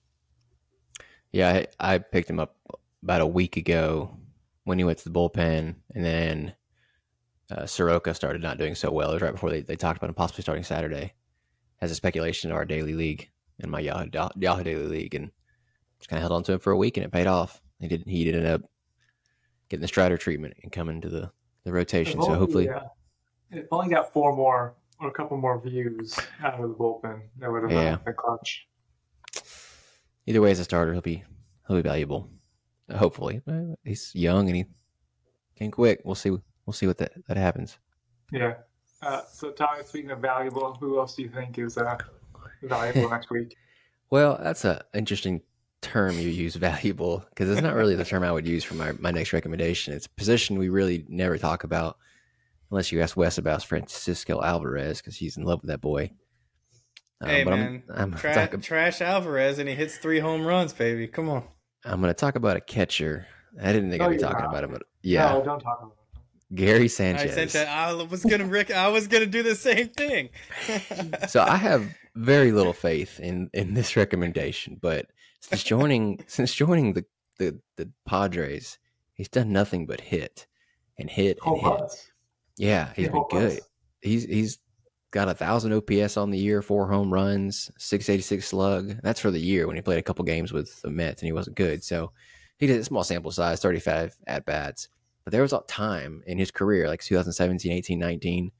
Yeah, 1.33 1.64
I, 1.81 1.94
I 1.94 1.98
picked 1.98 2.31
him 2.31 2.40
up 2.40 2.57
about 3.03 3.20
a 3.20 3.27
week 3.27 3.57
ago 3.57 4.16
when 4.64 4.79
he 4.79 4.85
went 4.85 4.98
to 4.98 5.05
the 5.05 5.11
bullpen, 5.11 5.74
and 5.94 6.05
then 6.05 6.55
uh, 7.50 7.66
Soroka 7.66 8.14
started 8.14 8.40
not 8.40 8.57
doing 8.57 8.74
so 8.74 8.90
well. 8.90 9.11
It 9.11 9.14
was 9.14 9.22
right 9.22 9.33
before 9.33 9.50
they, 9.50 9.61
they 9.61 9.77
talked 9.77 9.98
about 9.98 10.09
him 10.09 10.14
possibly 10.14 10.42
starting 10.42 10.64
Saturday 10.64 11.12
as 11.81 11.90
a 11.90 11.94
speculation 11.94 12.50
in 12.50 12.57
our 12.57 12.64
daily 12.64 12.94
league 12.94 13.29
in 13.59 13.68
my 13.68 13.81
Yahoo, 13.81 14.09
Yahoo 14.37 14.64
daily 14.64 14.87
league, 14.87 15.14
and 15.14 15.31
just 15.98 16.09
kind 16.09 16.18
of 16.18 16.22
held 16.22 16.33
on 16.33 16.44
to 16.44 16.53
him 16.53 16.59
for 16.61 16.72
a 16.72 16.77
week, 16.77 16.96
and 16.96 17.05
it 17.05 17.12
paid 17.12 17.27
off. 17.27 17.61
He 17.85 17.88
didn't 17.88 18.09
he 18.11 18.27
ended 18.29 18.47
up 18.47 18.62
getting 19.68 19.83
the 19.83 19.88
Strider 19.88 20.16
treatment 20.16 20.55
and 20.62 20.73
coming 20.73 21.01
to 21.03 21.09
the 21.09 21.31
the 21.64 21.73
rotation. 21.73 22.20
So 22.23 22.35
hopefully, 22.35 22.64
yeah, 22.66 22.81
if 23.51 23.66
only 23.70 23.88
got 23.94 24.12
four 24.12 24.35
more 24.35 24.75
or 25.01 25.09
a 25.09 25.12
couple 25.12 25.37
more 25.37 25.61
views 25.61 26.18
out 26.42 26.55
of 26.61 26.68
the 26.68 26.75
bullpen, 26.75 27.23
that 27.38 27.51
would 27.51 27.62
have 27.62 27.73
Yeah. 27.73 27.97
been 27.97 28.14
clutch. 28.14 28.66
either 30.27 30.40
way, 30.40 30.51
as 30.51 30.59
a 30.59 30.64
starter, 30.64 30.92
he'll 30.92 31.03
be 31.03 31.23
he'll 31.68 31.77
be 31.77 31.83
valuable. 31.83 32.31
Hopefully, 32.94 33.40
Uh, 33.47 33.75
he's 33.85 34.14
young 34.14 34.47
and 34.49 34.57
he 34.57 34.64
can 35.57 35.70
quick. 35.70 36.01
We'll 36.05 36.14
see. 36.14 36.31
We'll 36.31 36.73
see 36.73 36.87
what 36.87 36.99
that 36.99 37.12
that 37.29 37.37
happens. 37.37 37.79
Yeah. 38.33 38.55
Uh, 39.03 39.23
so, 39.31 39.51
Tommy, 39.51 39.85
speaking 39.85 40.11
of 40.12 40.20
valuable, 40.20 40.75
who 40.75 40.99
else 40.99 41.14
do 41.14 41.23
you 41.23 41.29
think 41.29 41.59
is 41.59 41.77
uh, 41.77 41.99
valuable 42.62 43.09
next 43.16 43.31
week? 43.31 43.55
Well, 44.11 44.38
that's 44.42 44.64
a 44.64 44.83
interesting 44.94 45.42
term 45.85 46.18
you 46.18 46.29
use, 46.29 46.55
valuable, 46.70 47.25
because 47.31 47.49
it's 47.51 47.61
not 47.62 47.75
really 47.75 47.94
the 47.94 48.05
term 48.05 48.23
I 48.23 48.33
would 48.33 48.47
use 48.47 48.64
for 48.64 48.75
my, 48.75 48.92
my 48.99 49.11
next 49.11 49.33
recommendation. 49.33 49.94
It's 49.94 50.07
a 50.07 50.11
position 50.11 50.59
we 50.59 50.68
really 50.68 51.05
never 51.09 51.38
talk 51.38 51.64
about 51.64 51.97
unless 52.70 52.90
you 52.90 53.01
ask 53.01 53.16
Wes 53.16 53.38
about 53.38 53.62
Francisco 53.62 54.42
Alvarez 54.42 54.99
because 55.01 55.16
he's 55.16 55.37
in 55.37 55.44
love 55.44 55.61
with 55.62 55.68
that 55.70 55.81
boy. 55.81 56.11
Uh, 57.20 57.27
hey 57.27 57.44
but 57.44 57.51
man, 57.51 57.83
I'm, 57.94 58.12
I'm, 58.12 58.18
Tra- 58.18 58.35
talk, 58.35 58.61
trash 58.62 59.01
Alvarez 59.01 59.59
and 59.59 59.68
he 59.68 59.75
hits 59.75 59.97
three 59.99 60.18
home 60.18 60.44
runs, 60.44 60.73
baby. 60.73 61.07
Come 61.07 61.29
on. 61.29 61.44
I'm 61.85 62.01
going 62.01 62.11
to 62.11 62.14
talk 62.18 62.35
about 62.35 62.57
a 62.57 62.61
catcher. 62.61 63.27
I 63.62 63.73
didn't 63.73 63.90
think 63.90 64.01
No, 64.01 64.09
I'd 64.09 64.12
be 64.12 64.18
talking 64.18 64.40
not. 64.40 64.51
about 64.51 64.64
him, 64.64 64.73
but 64.73 64.83
yeah, 65.03 65.33
No, 65.33 65.44
don't 65.44 65.61
talk 65.61 65.79
about 65.81 65.92
it. 65.92 66.57
Gary 66.57 66.88
Sanchez. 66.88 67.35
sent 67.35 67.55
you- 67.55 67.61
I 67.61 67.92
was 67.92 68.25
gonna 68.25 68.44
Rick. 68.47 68.70
I 68.70 68.88
was 68.88 69.09
gonna 69.09 69.27
do 69.27 69.42
the 69.42 69.55
same 69.55 69.88
thing. 69.88 70.29
so 71.29 71.40
I 71.42 71.57
have 71.57 71.85
very 72.14 72.53
little 72.53 72.73
faith 72.73 73.18
in 73.18 73.51
in 73.55 73.75
this 73.75 73.97
recommendation, 73.97 74.79
but 74.81 75.07
since 75.48 75.62
joining 75.62 76.24
since 76.26 76.54
joining 76.54 76.92
the 76.92 77.04
the, 77.38 77.59
the 77.76 77.90
Padres, 78.07 78.78
he's 79.14 79.28
done 79.28 79.52
nothing 79.52 79.87
but 79.87 80.00
hit 80.00 80.46
and 80.98 81.11
hit 81.11 81.38
and 81.44 81.57
hit. 81.59 82.12
Yeah, 82.57 82.92
he's 82.94 83.07
Yeah, 83.07 83.12
been 83.12 83.24
good. 83.30 83.61
He's 84.00 84.24
he's 84.24 84.59
got 85.11 85.28
a 85.28 85.35
thousand 85.35 85.72
OPS 85.72 86.16
on 86.16 86.30
the 86.30 86.38
year, 86.38 86.62
four 86.62 86.88
home 86.88 87.12
runs, 87.12 87.70
six 87.78 88.09
eighty 88.09 88.22
six 88.22 88.48
slug. 88.48 88.96
That's 89.02 89.20
for 89.20 89.30
the 89.30 89.40
year 89.40 89.66
when 89.66 89.76
he 89.76 89.83
played 89.83 89.98
a 89.98 90.02
couple 90.02 90.24
games 90.24 90.52
with 90.52 90.80
the 90.83 90.90
Mets 90.90 91.22
and 91.22 91.26
he 91.26 91.33
wasn't 91.33 91.57
good. 91.57 91.83
So 91.83 92.12
he 92.59 92.66
did 92.66 92.80
a 92.80 92.85
small 92.85 93.04
sample 93.04 93.30
size, 93.30 93.61
thirty 93.61 93.80
five 93.80 94.16
at 94.26 94.44
bats. 94.44 94.88
But 95.24 95.33
there 95.33 95.42
was 95.42 95.52
a 95.54 95.62
time 95.66 96.22
in 96.26 96.37
his 96.37 96.50
career, 96.50 96.87
like 96.87 97.02
2017, 97.02 97.72
18, 97.72 97.98
19, 97.98 98.52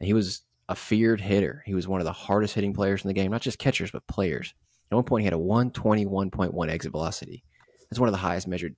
and 0.00 0.06
he 0.06 0.12
was 0.12 0.42
a 0.68 0.74
feared 0.74 1.20
hitter. 1.20 1.62
He 1.66 1.74
was 1.74 1.86
one 1.86 2.00
of 2.00 2.04
the 2.04 2.12
hardest 2.12 2.54
hitting 2.54 2.74
players 2.74 3.04
in 3.04 3.08
the 3.08 3.14
game, 3.14 3.30
not 3.30 3.42
just 3.42 3.60
catchers, 3.60 3.92
but 3.92 4.04
players. 4.08 4.54
At 4.94 4.96
one 4.96 5.04
point, 5.04 5.22
he 5.22 5.24
had 5.24 5.34
a 5.34 5.36
121.1 5.36 6.70
exit 6.70 6.92
velocity. 6.92 7.44
That's 7.90 7.98
one 7.98 8.08
of 8.08 8.12
the 8.12 8.18
highest 8.18 8.46
measured 8.46 8.76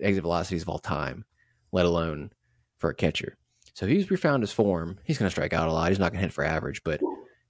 exit 0.00 0.22
velocities 0.22 0.62
of 0.62 0.68
all 0.68 0.78
time, 0.78 1.24
let 1.72 1.84
alone 1.84 2.30
for 2.78 2.90
a 2.90 2.94
catcher. 2.94 3.36
So 3.74 3.86
he's 3.86 4.10
refound 4.10 4.42
his 4.42 4.52
form, 4.52 4.98
he's 5.04 5.18
going 5.18 5.26
to 5.26 5.30
strike 5.30 5.52
out 5.52 5.68
a 5.68 5.72
lot. 5.72 5.88
He's 5.88 5.98
not 5.98 6.12
going 6.12 6.20
to 6.20 6.26
hit 6.26 6.32
for 6.32 6.44
average, 6.44 6.82
but 6.84 7.00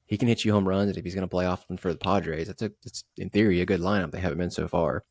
he 0.06 0.16
can 0.16 0.28
hit 0.28 0.44
you 0.44 0.52
home 0.52 0.68
runs. 0.68 0.88
And 0.88 0.96
if 0.96 1.04
he's 1.04 1.14
going 1.14 1.26
to 1.26 1.28
play 1.28 1.46
often 1.46 1.76
for 1.76 1.92
the 1.92 1.98
Padres, 1.98 2.46
that's 2.46 2.62
a, 2.62 2.70
it's 2.84 3.04
in 3.16 3.30
theory 3.30 3.60
a 3.60 3.66
good 3.66 3.80
lineup. 3.80 4.10
They 4.10 4.20
haven't 4.20 4.38
been 4.38 4.50
so 4.50 4.68
far. 4.68 5.04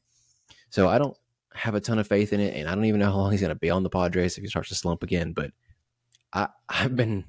So 0.70 0.88
I 0.88 0.98
don't 0.98 1.18
have 1.54 1.76
a 1.76 1.82
ton 1.82 2.00
of 2.00 2.08
faith 2.08 2.34
in 2.34 2.40
it, 2.40 2.56
and 2.56 2.70
I 2.70 2.76
don't 2.76 2.86
even 2.86 3.00
know 3.00 3.12
how 3.12 3.18
long 3.18 3.32
he's 3.32 3.42
going 3.42 3.50
to 3.50 3.60
be 3.60 3.70
on 3.70 3.84
the 3.84 3.90
Padres 3.90 4.38
if 4.38 4.44
he 4.44 4.50
starts 4.50 4.70
to 4.70 4.76
slump 4.76 5.04
again. 5.04 5.34
But 5.34 5.52
I, 6.34 6.48
I've 6.70 6.96
been 6.96 7.26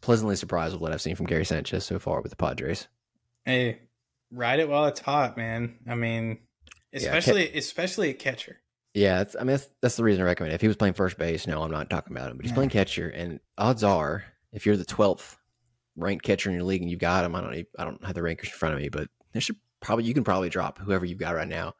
pleasantly 0.00 0.36
surprised 0.36 0.74
with 0.74 0.82
what 0.82 0.92
I've 0.92 1.00
seen 1.00 1.16
from 1.16 1.26
Gary 1.26 1.44
Sanchez 1.44 1.84
so 1.84 1.98
far 1.98 2.20
with 2.20 2.30
the 2.30 2.36
Padres. 2.36 2.88
Hey, 3.44 3.80
ride 4.32 4.60
it 4.60 4.68
while 4.68 4.86
it's 4.86 5.00
hot, 5.00 5.36
man. 5.36 5.78
I 5.88 5.94
mean, 5.94 6.38
especially 6.92 7.50
yeah, 7.50 7.58
especially 7.58 8.10
a 8.10 8.14
catcher. 8.14 8.58
Yeah, 8.94 9.24
I 9.38 9.38
mean 9.38 9.48
that's, 9.48 9.68
that's 9.80 9.96
the 9.96 10.04
reason 10.04 10.22
I 10.22 10.26
recommend. 10.26 10.52
It. 10.52 10.56
If 10.56 10.60
he 10.60 10.68
was 10.68 10.76
playing 10.76 10.94
first 10.94 11.18
base, 11.18 11.46
no, 11.46 11.62
I'm 11.62 11.70
not 11.70 11.88
talking 11.88 12.14
about 12.14 12.30
him. 12.30 12.36
But 12.36 12.44
he's 12.44 12.50
yeah. 12.50 12.56
playing 12.56 12.70
catcher, 12.70 13.08
and 13.08 13.40
odds 13.56 13.84
are, 13.84 14.24
if 14.52 14.66
you're 14.66 14.76
the 14.76 14.84
12th 14.84 15.36
ranked 15.96 16.24
catcher 16.24 16.50
in 16.50 16.56
your 16.56 16.64
league 16.64 16.82
and 16.82 16.90
you've 16.90 17.00
got 17.00 17.24
him, 17.24 17.34
I 17.34 17.40
don't, 17.40 17.66
I 17.78 17.84
don't 17.84 18.04
have 18.04 18.14
the 18.14 18.22
rankers 18.22 18.48
in 18.48 18.54
front 18.54 18.74
of 18.74 18.80
me, 18.80 18.88
but 18.88 19.08
there 19.32 19.40
should 19.40 19.56
probably 19.80 20.04
you 20.04 20.14
can 20.14 20.24
probably 20.24 20.48
drop 20.48 20.78
whoever 20.78 21.04
you've 21.04 21.18
got 21.18 21.34
right 21.34 21.48
now, 21.48 21.74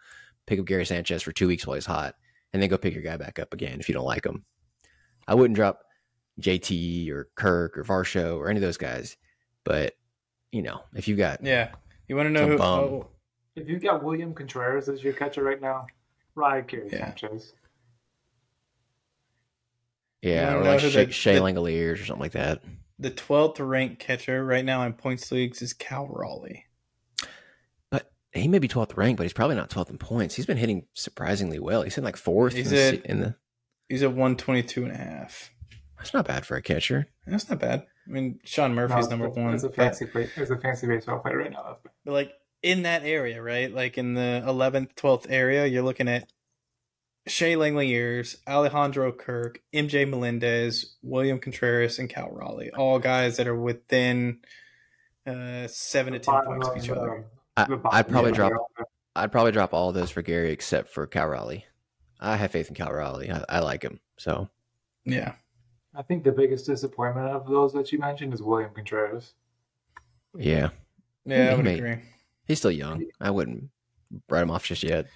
pick 0.46 0.58
up 0.58 0.66
Gary 0.66 0.86
Sanchez 0.86 1.22
for 1.22 1.32
two 1.32 1.48
weeks 1.48 1.66
while 1.66 1.74
he's 1.74 1.86
hot, 1.86 2.14
and 2.52 2.62
then 2.62 2.70
go 2.70 2.78
pick 2.78 2.94
your 2.94 3.02
guy 3.02 3.16
back 3.16 3.38
up 3.38 3.52
again 3.52 3.78
if 3.78 3.88
you 3.88 3.94
don't 3.94 4.04
like 4.04 4.24
him. 4.24 4.44
I 5.28 5.34
wouldn't 5.34 5.56
drop 5.56 5.80
JT 6.40 7.10
or 7.10 7.28
Kirk 7.34 7.76
or 7.76 7.84
Varsho 7.84 8.36
or 8.36 8.48
any 8.48 8.56
of 8.56 8.62
those 8.62 8.78
guys, 8.78 9.16
but 9.64 9.94
you 10.50 10.62
know 10.62 10.80
if 10.94 11.08
you've 11.08 11.18
got 11.18 11.44
yeah, 11.44 11.72
you 12.12 12.16
want 12.16 12.27
to 12.27 12.31
know 12.31 12.46
who, 12.46 12.62
oh. 12.62 13.07
if 13.57 13.66
you've 13.70 13.81
got 13.81 14.05
William 14.05 14.35
Contreras 14.35 14.87
as 14.90 15.03
your 15.03 15.14
catcher 15.14 15.42
right 15.42 15.62
now, 15.62 15.87
ride 16.35 16.68
Gary 16.68 16.90
yeah. 16.92 17.07
Sanchez. 17.07 17.55
Yeah, 20.20 20.57
or 20.57 20.62
like 20.62 20.81
Shay, 20.81 21.07
the, 21.07 21.11
Shea 21.11 21.37
Langeliers 21.37 21.94
or 21.94 22.05
something 22.05 22.20
like 22.20 22.33
that. 22.33 22.62
The 22.98 23.09
twelfth 23.09 23.59
ranked 23.61 23.98
catcher 23.98 24.44
right 24.44 24.62
now 24.62 24.83
in 24.83 24.92
points 24.92 25.33
leagues 25.33 25.62
is 25.62 25.72
Cal 25.72 26.07
Raleigh. 26.07 26.66
But 27.90 28.12
he 28.33 28.46
may 28.46 28.59
be 28.59 28.68
twelfth 28.68 28.94
ranked, 28.94 29.16
but 29.16 29.22
he's 29.22 29.33
probably 29.33 29.57
not 29.57 29.70
twelfth 29.70 29.90
in 29.90 29.96
points. 29.96 30.35
He's 30.35 30.44
been 30.44 30.59
hitting 30.59 30.85
surprisingly 30.92 31.59
well. 31.59 31.81
He's 31.81 31.96
in 31.96 32.05
like 32.05 32.18
fourth 32.18 32.53
he's 32.53 32.72
in, 32.72 32.94
at, 32.94 33.03
the, 33.05 33.11
in 33.11 33.20
the. 33.20 33.37
He's 33.88 34.03
at 34.03 34.11
122 34.11 34.85
and 34.85 34.92
a 34.92 34.98
half. 34.98 35.51
That's 35.96 36.12
not 36.12 36.27
bad 36.27 36.44
for 36.44 36.57
a 36.57 36.62
catcher. 36.62 37.09
That's 37.27 37.48
not 37.48 37.59
bad. 37.59 37.87
I 38.06 38.10
mean, 38.10 38.40
Sean 38.44 38.74
Murphy's 38.74 39.08
no, 39.08 39.16
number 39.16 39.28
one. 39.28 39.54
As 39.54 39.64
a 39.64 39.70
fancy 39.70 40.06
play, 40.06 40.28
as 40.36 40.50
a 40.50 40.58
fancy 40.58 40.86
baseball 40.86 41.20
player 41.20 41.38
right 41.38 41.52
now. 41.52 41.78
But 42.04 42.12
like 42.12 42.32
in 42.62 42.82
that 42.82 43.04
area, 43.04 43.42
right? 43.42 43.72
Like 43.72 43.98
in 43.98 44.14
the 44.14 44.42
11th, 44.46 44.94
12th 44.94 45.26
area, 45.28 45.66
you're 45.66 45.82
looking 45.82 46.08
at 46.08 46.32
Shea 47.26 47.54
Langeliers, 47.54 48.36
Alejandro 48.48 49.12
Kirk, 49.12 49.60
MJ 49.72 50.08
Melendez, 50.08 50.96
William 51.02 51.38
Contreras, 51.38 51.98
and 51.98 52.08
Cal 52.08 52.30
Raleigh. 52.30 52.72
All 52.72 52.98
guys 52.98 53.36
that 53.36 53.46
are 53.46 53.56
within 53.56 54.40
uh, 55.26 55.68
seven 55.68 56.14
to 56.14 56.18
ten 56.18 56.42
points 56.44 56.68
of 56.68 56.76
each 56.76 56.90
other. 56.90 57.26
I, 57.56 57.66
would 57.68 57.82
probably 57.82 58.32
drop. 58.32 58.52
I'd 59.14 59.30
probably 59.30 59.52
drop 59.52 59.74
all 59.74 59.92
those 59.92 60.10
for 60.10 60.22
Gary 60.22 60.50
except 60.50 60.88
for 60.88 61.06
Cal 61.06 61.28
Raleigh. 61.28 61.66
I 62.18 62.36
have 62.36 62.50
faith 62.50 62.68
in 62.68 62.74
Cal 62.74 62.92
Raleigh. 62.92 63.30
I, 63.30 63.44
I 63.48 63.58
like 63.60 63.82
him. 63.82 64.00
So 64.16 64.48
yeah. 65.04 65.34
I 65.94 66.02
think 66.02 66.24
the 66.24 66.33
biggest 66.33 66.66
disappointment 66.66 67.28
of 67.28 67.46
those 67.46 67.72
that 67.74 67.92
you 67.92 67.98
mentioned 67.98 68.33
is 68.33 68.42
William 68.42 68.70
Contreras. 68.74 69.35
Yeah. 70.37 70.70
Yeah, 71.24 71.52
I 71.52 71.55
would 71.55 71.64
may, 71.64 71.78
agree. 71.78 71.98
He's 72.46 72.59
still 72.59 72.70
young. 72.70 73.05
I 73.20 73.31
wouldn't 73.31 73.70
write 74.28 74.42
him 74.42 74.50
off 74.50 74.64
just 74.64 74.83
yet. 74.83 75.07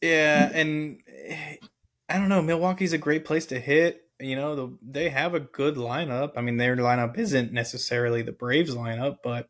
Yeah, 0.00 0.50
and 0.52 1.00
eh, 1.08 1.56
I 2.08 2.18
don't 2.18 2.28
know. 2.28 2.42
Milwaukee's 2.42 2.92
a 2.92 2.98
great 2.98 3.24
place 3.24 3.46
to 3.46 3.58
hit. 3.58 4.02
You 4.20 4.36
know, 4.36 4.54
the, 4.54 4.78
they 4.82 5.08
have 5.08 5.34
a 5.34 5.40
good 5.40 5.76
lineup. 5.76 6.32
I 6.36 6.40
mean, 6.42 6.56
their 6.56 6.76
lineup 6.76 7.18
isn't 7.18 7.52
necessarily 7.52 8.22
the 8.22 8.32
Braves 8.32 8.74
lineup, 8.74 9.18
but 9.22 9.48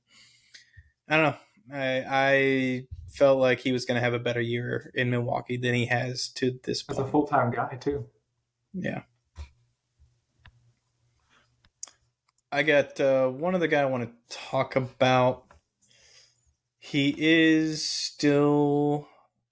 I 1.09 1.17
don't 1.17 1.25
know. 1.25 1.37
I 1.77 2.05
I 2.09 2.87
felt 3.09 3.39
like 3.39 3.61
he 3.61 3.73
was 3.73 3.85
going 3.85 3.97
to 3.97 4.05
have 4.05 4.15
a 4.15 4.19
better 4.19 4.41
year 4.41 4.91
in 4.95 5.11
Milwaukee 5.11 5.57
than 5.57 5.75
he 5.75 5.87
has 5.87 6.29
to 6.29 6.59
this 6.65 6.83
point. 6.83 7.01
As 7.01 7.07
a 7.07 7.11
full 7.11 7.27
time 7.27 7.51
guy, 7.51 7.77
too. 7.77 8.07
Yeah. 8.73 9.03
I 12.53 12.63
got 12.63 13.01
uh, 13.01 13.29
one 13.29 13.55
other 13.55 13.67
guy 13.67 13.83
I 13.83 13.87
want 13.87 14.05
to 14.05 14.37
talk 14.37 14.77
about. 14.77 15.45
He 16.79 17.15
is 17.19 17.89
still 17.89 19.09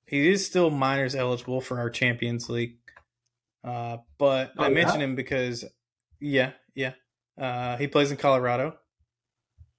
he 0.07 0.31
is 0.31 0.47
still 0.47 0.71
minors 0.71 1.15
eligible 1.15 1.61
for 1.61 1.79
our 1.79 1.91
Champions 1.91 2.49
League. 2.49 2.79
Uh, 3.63 3.99
but 4.19 4.53
oh, 4.59 4.65
I 4.65 4.69
yeah? 4.69 4.75
mention 4.75 5.01
him 5.01 5.15
because, 5.15 5.65
yeah, 6.21 6.53
yeah, 6.75 6.93
uh, 7.41 7.77
he 7.79 7.87
plays 7.87 8.11
in 8.11 8.19
Colorado. 8.19 8.77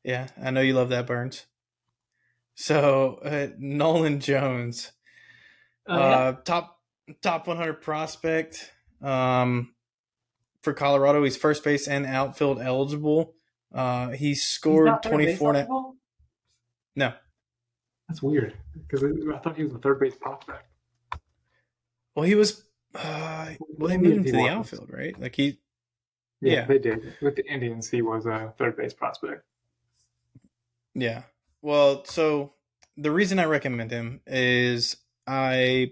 Yeah, 0.04 0.28
I 0.42 0.52
know 0.52 0.62
you 0.62 0.74
love 0.74 0.90
that, 0.90 1.08
Burns. 1.08 1.46
So 2.56 3.20
uh, 3.24 3.48
Nolan 3.58 4.20
Jones, 4.20 4.92
oh, 5.88 5.98
yeah. 5.98 6.04
Uh, 6.04 6.32
top 6.44 6.80
top 7.22 7.48
100 7.48 7.82
prospect 7.82 8.72
um, 9.04 9.75
for 10.66 10.74
Colorado. 10.74 11.24
He's 11.24 11.38
first 11.38 11.64
base 11.64 11.88
and 11.88 12.06
outfield 12.06 12.60
eligible. 12.62 13.34
Uh, 13.74 14.10
he 14.10 14.36
scored 14.36 15.02
24. 15.04 15.66
no, 16.96 17.14
that's 18.10 18.22
weird 18.22 18.54
because 18.88 19.04
I 19.04 19.38
thought 19.38 19.56
he 19.56 19.64
was 19.64 19.74
a 19.74 19.80
third 19.80 20.00
base 20.00 20.16
prospect. 20.16 20.68
Well, 22.16 22.26
he 22.26 22.36
was. 22.36 22.64
Uh, 22.94 23.52
well, 23.78 23.90
they 23.90 23.98
moved 23.98 24.18
him 24.18 24.24
to 24.26 24.32
the 24.32 24.48
outfield, 24.48 24.90
right? 24.92 25.20
Like 25.20 25.36
he. 25.36 25.60
Yeah, 26.42 26.54
yeah, 26.54 26.66
they 26.66 26.80
did. 26.80 27.14
With 27.22 27.36
the 27.36 27.46
Indians, 27.50 27.90
he 27.90 28.02
was 28.02 28.26
a 28.26 28.54
third 28.58 28.76
base 28.76 28.94
prospect. 28.94 29.44
Yeah. 30.94 31.24
Well, 31.62 32.06
so 32.06 32.54
the 32.98 33.12
reason 33.12 33.40
I 33.40 33.46
recommend 33.46 33.92
him 33.92 34.22
is 34.28 34.98
I 35.28 35.92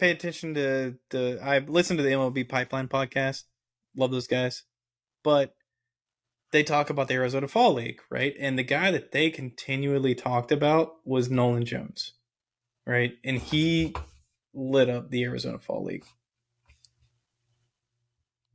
pay 0.00 0.10
attention 0.10 0.54
to 0.54 0.96
the. 1.10 1.38
I 1.42 1.58
listen 1.58 1.96
to 1.98 2.02
the 2.02 2.10
MLB 2.10 2.48
Pipeline 2.48 2.88
podcast. 2.88 3.44
Love 3.96 4.10
those 4.10 4.26
guys, 4.26 4.64
but 5.22 5.54
they 6.52 6.62
talk 6.62 6.90
about 6.90 7.08
the 7.08 7.14
Arizona 7.14 7.46
Fall 7.48 7.74
League, 7.74 8.00
right? 8.10 8.34
And 8.38 8.58
the 8.58 8.64
guy 8.64 8.90
that 8.90 9.12
they 9.12 9.30
continually 9.30 10.14
talked 10.14 10.50
about 10.50 10.96
was 11.04 11.30
Nolan 11.30 11.64
Jones, 11.64 12.14
right? 12.86 13.12
And 13.24 13.38
he 13.38 13.94
lit 14.52 14.88
up 14.88 15.10
the 15.10 15.24
Arizona 15.24 15.58
Fall 15.58 15.84
League. 15.84 16.04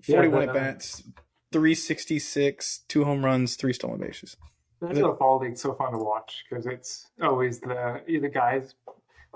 41 0.04 0.42
yeah, 0.42 0.48
at 0.48 0.54
bats, 0.54 1.04
366, 1.52 2.84
two 2.88 3.04
home 3.06 3.26
runs, 3.26 3.56
three 3.56 3.74
stolen 3.74 4.00
bases. 4.00 4.38
The 4.82 5.16
Fall 5.18 5.40
League's 5.40 5.62
so 5.62 5.74
fun 5.74 5.94
to 5.94 5.98
watch 5.98 6.44
because 6.48 6.66
it's 6.66 7.08
always 7.22 7.60
the 7.60 8.04
either 8.08 8.28
guys, 8.28 8.76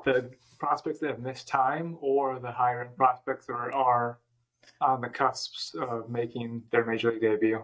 the 0.03 0.31
prospects 0.59 0.99
that 0.99 1.09
have 1.09 1.19
missed 1.19 1.47
time 1.47 1.97
or 2.01 2.39
the 2.39 2.51
higher 2.51 2.81
end 2.81 2.95
prospects 2.95 3.45
that 3.47 3.53
are, 3.53 3.71
are 3.73 4.19
on 4.81 5.01
the 5.01 5.09
cusps 5.09 5.75
of 5.79 6.09
making 6.09 6.63
their 6.71 6.85
major 6.85 7.11
league 7.11 7.21
debut. 7.21 7.63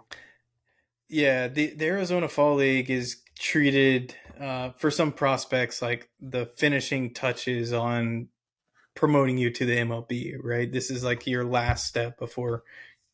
Yeah, 1.07 1.47
the, 1.47 1.67
the 1.75 1.85
Arizona 1.85 2.27
Fall 2.27 2.55
League 2.55 2.89
is 2.89 3.21
treated 3.37 4.15
uh, 4.39 4.71
for 4.71 4.89
some 4.89 5.11
prospects 5.11 5.81
like 5.81 6.09
the 6.19 6.45
finishing 6.45 7.13
touches 7.13 7.71
on 7.73 8.29
promoting 8.95 9.37
you 9.37 9.51
to 9.51 9.65
the 9.65 9.77
MLB, 9.77 10.35
right? 10.41 10.71
This 10.71 10.89
is 10.89 11.03
like 11.03 11.27
your 11.27 11.43
last 11.43 11.85
step 11.85 12.17
before 12.17 12.63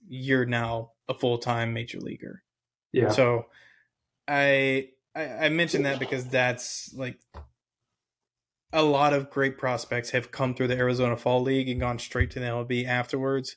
you're 0.07 0.45
now 0.45 0.91
a 1.09 1.13
full 1.13 1.37
time 1.37 1.73
major 1.73 1.99
leaguer. 1.99 2.43
Yeah. 2.93 3.09
So 3.09 3.47
I, 4.27 4.89
I 5.15 5.23
I 5.23 5.49
mentioned 5.49 5.85
that 5.85 5.99
because 5.99 6.25
that's 6.25 6.93
like 6.93 7.19
a 8.73 8.83
lot 8.83 9.13
of 9.13 9.29
great 9.29 9.57
prospects 9.57 10.11
have 10.11 10.31
come 10.31 10.53
through 10.53 10.67
the 10.67 10.77
Arizona 10.77 11.17
Fall 11.17 11.41
League 11.41 11.69
and 11.69 11.79
gone 11.79 11.99
straight 11.99 12.31
to 12.31 12.39
the 12.39 12.45
MLB 12.45 12.85
afterwards 12.85 13.55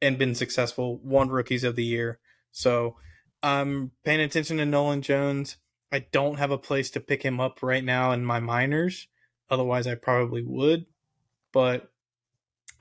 and 0.00 0.18
been 0.18 0.34
successful, 0.34 0.98
won 1.02 1.28
rookies 1.28 1.64
of 1.64 1.76
the 1.76 1.84
year. 1.84 2.20
So 2.52 2.96
I'm 3.42 3.90
paying 4.04 4.20
attention 4.20 4.58
to 4.58 4.66
Nolan 4.66 5.02
Jones. 5.02 5.56
I 5.90 6.06
don't 6.12 6.38
have 6.38 6.50
a 6.50 6.58
place 6.58 6.90
to 6.90 7.00
pick 7.00 7.22
him 7.22 7.40
up 7.40 7.62
right 7.62 7.84
now 7.84 8.12
in 8.12 8.24
my 8.24 8.40
minors. 8.40 9.08
Otherwise, 9.50 9.86
I 9.86 9.94
probably 9.94 10.42
would. 10.42 10.86
But 11.52 11.90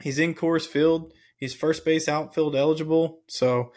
he's 0.01 0.19
in 0.19 0.36
Coors 0.36 0.67
Field. 0.67 1.13
He's 1.38 1.53
first 1.53 1.86
base 1.86 2.07
outfield 2.07 2.55
eligible. 2.55 3.21
So, 3.27 3.73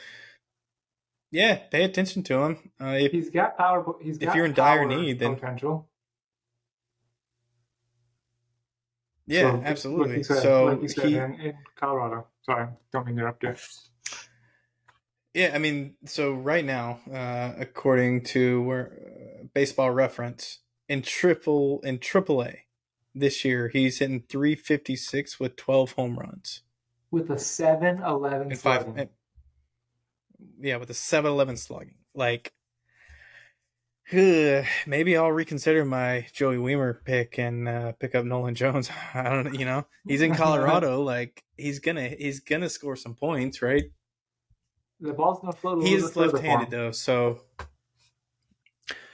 yeah, 1.30 1.56
pay 1.56 1.82
attention 1.84 2.22
to 2.24 2.38
him. 2.42 2.70
Uh, 2.80 2.96
if, 3.00 3.12
he's 3.12 3.30
got 3.30 3.58
power. 3.58 3.84
He's 4.00 4.18
got 4.18 4.28
if 4.28 4.34
you're 4.34 4.46
in 4.46 4.54
dire 4.54 4.86
need, 4.86 5.18
then 5.18 5.34
potential. 5.34 5.88
Yeah, 9.26 9.52
So, 9.52 9.62
absolutely. 9.64 10.16
Like 10.16 10.24
said, 10.24 10.42
so 10.42 10.64
like 10.66 10.82
you 10.82 10.88
said, 10.88 11.04
he, 11.06 11.16
in, 11.16 11.34
in 11.40 11.54
Colorado. 11.78 12.26
Sorry, 12.42 12.68
don't 12.92 13.06
mean 13.06 13.16
to 13.16 13.22
interrupt 13.22 13.42
you. 13.42 13.54
yeah, 15.34 15.50
I 15.54 15.58
mean, 15.58 15.94
so 16.04 16.32
right 16.32 16.64
now, 16.64 17.00
uh, 17.12 17.52
according 17.58 18.22
to 18.24 18.62
where 18.62 18.92
uh, 19.40 19.44
Baseball 19.54 19.90
Reference 19.90 20.60
in 20.88 21.02
triple 21.02 21.80
in 21.82 21.98
Triple 21.98 22.42
A 22.42 22.60
this 23.14 23.44
year, 23.44 23.68
he's 23.68 23.98
hitting 23.98 24.22
356 24.28 25.40
with 25.40 25.56
12 25.56 25.92
home 25.92 26.18
runs 26.18 26.62
With 27.10 27.30
a 27.30 27.38
7 27.38 28.02
11 28.02 28.50
and 28.52 28.58
five. 28.60 28.86
and- 28.96 29.08
yeah, 30.60 30.76
with 30.76 30.90
a 30.90 30.94
7-11 30.94 31.58
slugging. 31.58 31.94
Like, 32.14 32.52
maybe 34.12 35.16
I'll 35.16 35.32
reconsider 35.32 35.84
my 35.84 36.26
Joey 36.32 36.56
Wiemer 36.56 37.02
pick 37.04 37.38
and 37.38 37.68
uh, 37.68 37.92
pick 37.92 38.14
up 38.14 38.24
Nolan 38.24 38.54
Jones. 38.54 38.90
I 39.14 39.22
don't 39.24 39.44
know. 39.52 39.58
You 39.58 39.64
know, 39.64 39.86
he's 40.06 40.22
in 40.22 40.34
Colorado. 40.34 41.02
like, 41.04 41.42
he's 41.56 41.78
gonna 41.80 42.08
he's 42.08 42.40
gonna 42.40 42.68
score 42.68 42.96
some 42.96 43.14
points, 43.14 43.62
right? 43.62 43.84
The 45.00 45.12
ball's 45.12 45.40
going 45.40 45.52
to 45.52 45.58
float 45.58 45.82
a 45.82 45.86
He 45.86 45.94
little 45.96 46.08
is 46.08 46.14
bit 46.14 46.14
further 46.14 46.30
for 46.30 46.36
left-handed 46.36 46.70
though, 46.70 46.90
so 46.90 47.40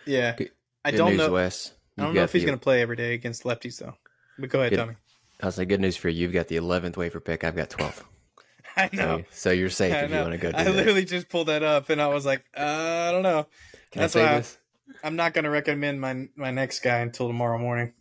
yeah. 0.06 0.34
Good- 0.36 0.50
I 0.84 0.90
don't 0.92 1.10
news, 1.10 1.18
know. 1.18 1.30
Wes. 1.32 1.72
I 1.98 2.02
don't 2.04 2.14
know 2.14 2.22
if 2.22 2.32
he's 2.32 2.42
the- 2.42 2.46
going 2.46 2.58
to 2.58 2.62
play 2.62 2.82
every 2.82 2.96
day 2.96 3.14
against 3.14 3.44
lefties 3.44 3.78
though. 3.78 3.94
But 4.38 4.50
go 4.50 4.60
ahead, 4.60 4.70
Good. 4.70 4.76
Tommy. 4.78 4.94
I 5.40 5.46
was 5.46 5.58
like, 5.58 5.68
good 5.68 5.80
news 5.80 5.96
for 5.96 6.08
you. 6.08 6.22
You've 6.22 6.32
got 6.32 6.48
the 6.48 6.56
11th 6.56 6.96
waiver 6.96 7.18
pick. 7.20 7.42
I've 7.44 7.56
got 7.56 7.68
12th. 7.70 8.02
I 8.76 8.88
So, 8.88 8.96
know. 8.96 9.22
so 9.30 9.50
you're 9.50 9.70
safe 9.70 9.92
I, 9.92 9.98
if 10.02 10.10
you 10.10 10.16
want 10.16 10.32
to 10.32 10.38
go 10.38 10.50
do 10.52 10.56
I 10.58 10.64
that. 10.64 10.74
literally 10.74 11.04
just 11.04 11.28
pulled 11.28 11.48
that 11.48 11.62
up 11.62 11.90
and 11.90 12.00
I 12.00 12.06
was 12.08 12.24
like, 12.24 12.44
uh, 12.56 12.60
I 12.60 13.10
don't 13.12 13.22
know. 13.22 13.46
Can 13.90 14.00
that's 14.02 14.16
I 14.16 14.20
say 14.20 14.24
why 14.24 14.32
I- 14.32 14.36
this? 14.38 14.58
I'm 15.02 15.16
not 15.16 15.34
going 15.34 15.44
to 15.44 15.50
recommend 15.50 16.00
my 16.00 16.28
my 16.36 16.50
next 16.50 16.80
guy 16.80 16.98
until 16.98 17.28
tomorrow 17.28 17.58
morning. 17.58 17.92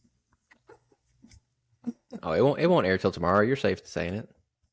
Oh, 2.24 2.32
it 2.32 2.42
won't. 2.42 2.60
It 2.60 2.68
won't 2.68 2.86
air 2.86 2.98
till 2.98 3.12
tomorrow. 3.12 3.42
You're 3.42 3.56
safe 3.56 3.84
to 3.84 3.90
saying 3.90 4.14
it. 4.16 4.30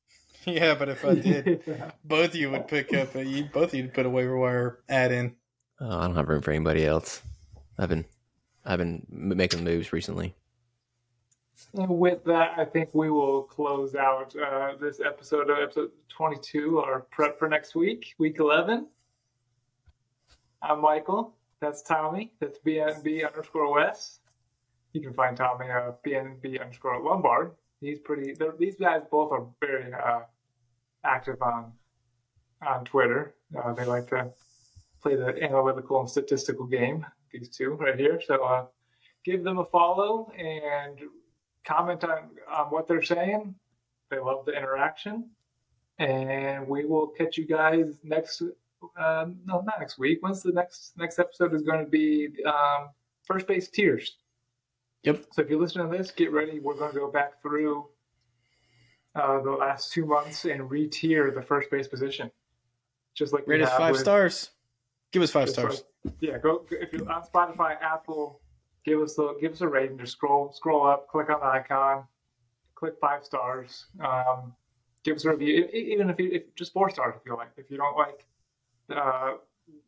yeah, 0.44 0.74
but 0.74 0.88
if 0.88 1.04
I 1.04 1.14
did, 1.14 1.62
both 2.04 2.30
of 2.30 2.34
you 2.34 2.50
would 2.50 2.68
pick 2.68 2.92
up. 2.94 3.14
A, 3.14 3.24
you 3.24 3.44
both 3.52 3.68
of 3.68 3.74
you 3.74 3.84
would 3.84 3.94
put 3.94 4.06
a 4.06 4.10
waiver 4.10 4.36
wire 4.36 4.80
ad 4.88 5.12
in. 5.12 5.34
Oh, 5.80 5.98
I 5.98 6.06
don't 6.06 6.16
have 6.16 6.28
room 6.28 6.42
for 6.42 6.50
anybody 6.50 6.84
else. 6.84 7.22
I've 7.78 7.88
been, 7.88 8.04
I've 8.64 8.78
been 8.78 9.06
making 9.08 9.62
moves 9.62 9.92
recently. 9.92 10.34
And 11.74 11.88
with 11.88 12.24
that, 12.24 12.54
I 12.56 12.64
think 12.64 12.90
we 12.94 13.10
will 13.10 13.42
close 13.42 13.94
out 13.94 14.34
uh, 14.36 14.74
this 14.80 15.00
episode 15.00 15.50
of 15.50 15.58
episode 15.58 15.90
22, 16.08 16.80
our 16.80 17.00
prep 17.10 17.38
for 17.38 17.48
next 17.48 17.74
week, 17.74 18.14
week 18.18 18.36
11. 18.40 18.88
I'm 20.62 20.80
Michael. 20.80 21.37
That's 21.60 21.82
Tommy. 21.82 22.32
That's 22.40 22.58
BNB 22.58 23.26
underscore 23.26 23.72
Wes. 23.72 24.20
You 24.92 25.00
can 25.00 25.12
find 25.12 25.36
Tommy 25.36 25.66
uh, 25.70 25.92
BNB 26.06 26.60
underscore 26.60 27.02
Lombard. 27.02 27.52
He's 27.80 27.98
pretty. 27.98 28.34
These 28.58 28.76
guys 28.76 29.02
both 29.10 29.32
are 29.32 29.46
very 29.60 29.92
uh, 29.92 30.20
active 31.04 31.40
on 31.42 31.72
on 32.66 32.84
Twitter. 32.84 33.34
Uh, 33.56 33.72
they 33.72 33.84
like 33.84 34.08
to 34.08 34.30
play 35.02 35.16
the 35.16 35.42
analytical 35.42 36.00
and 36.00 36.10
statistical 36.10 36.66
game. 36.66 37.06
These 37.32 37.50
two 37.50 37.72
right 37.72 37.98
here. 37.98 38.20
So 38.26 38.42
uh, 38.44 38.66
give 39.24 39.44
them 39.44 39.58
a 39.58 39.64
follow 39.64 40.32
and 40.36 40.98
comment 41.64 42.04
on, 42.04 42.30
on 42.50 42.66
what 42.66 42.88
they're 42.88 43.02
saying. 43.02 43.54
They 44.10 44.18
love 44.18 44.46
the 44.46 44.52
interaction. 44.52 45.30
And 45.98 46.66
we 46.66 46.84
will 46.84 47.08
catch 47.08 47.36
you 47.36 47.46
guys 47.46 47.98
next 48.02 48.42
um, 48.96 49.38
no, 49.44 49.60
not 49.62 49.78
next 49.80 49.98
week. 49.98 50.18
When's 50.20 50.42
the 50.42 50.52
next 50.52 50.92
next 50.96 51.18
episode 51.18 51.54
is 51.54 51.62
going 51.62 51.84
to 51.84 51.90
be 51.90 52.28
um, 52.46 52.90
first 53.24 53.46
base 53.46 53.68
tiers. 53.68 54.16
Yep. 55.04 55.24
So 55.32 55.42
if 55.42 55.50
you're 55.50 55.60
listening 55.60 55.90
to 55.90 55.96
this, 55.96 56.10
get 56.10 56.32
ready. 56.32 56.58
We're 56.60 56.74
going 56.74 56.92
to 56.92 56.98
go 56.98 57.10
back 57.10 57.40
through 57.42 57.86
uh, 59.14 59.40
the 59.42 59.50
last 59.52 59.92
two 59.92 60.06
months 60.06 60.44
and 60.44 60.70
re-tier 60.70 61.30
the 61.30 61.42
first 61.42 61.70
base 61.70 61.88
position, 61.88 62.30
just 63.14 63.32
like 63.32 63.44
Rate 63.46 63.62
us 63.62 63.70
five 63.76 63.92
with- 63.92 64.00
stars. 64.00 64.50
Give 65.12 65.22
us 65.22 65.30
five 65.30 65.48
stars. 65.48 65.82
like- 66.04 66.14
yeah, 66.20 66.38
go 66.38 66.64
if 66.70 66.92
you're 66.92 67.10
on 67.10 67.22
Spotify, 67.22 67.80
Apple, 67.80 68.40
give 68.84 69.00
us 69.00 69.18
a 69.18 69.32
give 69.40 69.52
us 69.52 69.60
a 69.62 69.68
rating. 69.68 69.98
Just 69.98 70.12
scroll 70.12 70.52
scroll 70.52 70.86
up, 70.86 71.08
click 71.08 71.28
on 71.30 71.40
the 71.40 71.46
icon, 71.46 72.04
click 72.74 72.94
five 73.00 73.24
stars. 73.24 73.86
Um, 74.04 74.54
give 75.04 75.16
us 75.16 75.24
a 75.24 75.30
review, 75.30 75.66
even 75.72 76.08
if 76.10 76.18
you 76.20 76.30
if 76.30 76.54
just 76.54 76.72
four 76.72 76.90
stars 76.90 77.14
if 77.16 77.22
you 77.26 77.34
like. 77.36 77.50
If 77.56 77.70
you 77.70 77.76
don't 77.78 77.96
like 77.96 78.26
uh, 78.94 79.34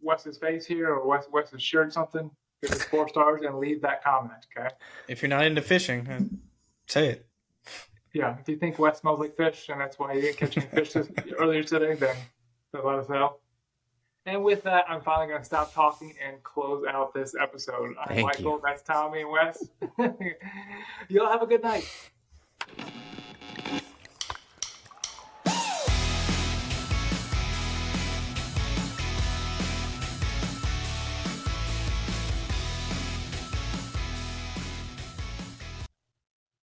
Wes's 0.01 0.39
face 0.39 0.67
here 0.67 0.91
or 0.91 1.07
Wes 1.07 1.27
Wes's 1.33 1.63
shirt, 1.63 1.93
something, 1.93 2.31
give 2.63 2.73
us 2.73 2.85
four 2.85 3.09
stars 3.09 3.43
and 3.45 3.59
leave 3.59 3.81
that 3.83 4.03
comment. 4.03 4.47
Okay. 4.57 4.69
If 5.09 5.23
you're 5.23 5.29
not 5.29 5.45
into 5.45 5.63
fishing, 5.63 6.41
say 6.87 7.09
it. 7.09 7.27
Yeah, 8.13 8.37
if 8.41 8.49
you 8.49 8.57
think 8.57 8.79
Wes 8.79 8.99
smells 8.99 9.21
like 9.21 9.37
fish 9.37 9.69
and 9.69 9.81
that's 9.81 9.99
why 9.99 10.15
you 10.15 10.21
didn't 10.21 10.37
catch 10.37 10.57
any 10.57 10.67
fish 10.75 10.93
this, 10.93 11.09
earlier 11.39 11.63
today, 11.63 11.95
then, 11.95 12.17
then 12.73 12.85
let 12.85 12.99
us 12.99 13.09
know. 13.09 13.37
And 14.27 14.45
with 14.45 14.63
that, 14.65 14.85
I'm 14.89 15.01
finally 15.01 15.29
going 15.29 15.41
to 15.41 15.45
stop 15.45 15.73
talking 15.73 16.15
and 16.25 16.43
close 16.43 16.85
out 16.87 17.15
this 17.15 17.35
episode. 17.41 17.95
I'm 18.01 18.09
Thank 18.09 18.23
Michael, 18.23 18.61
that's 18.63 18.83
Tommy 18.83 19.23
and 19.23 19.31
Wes. 19.31 19.69
Y'all 21.09 21.31
have 21.31 21.43
a 21.43 21.47
good 21.47 21.63
night. 21.63 21.89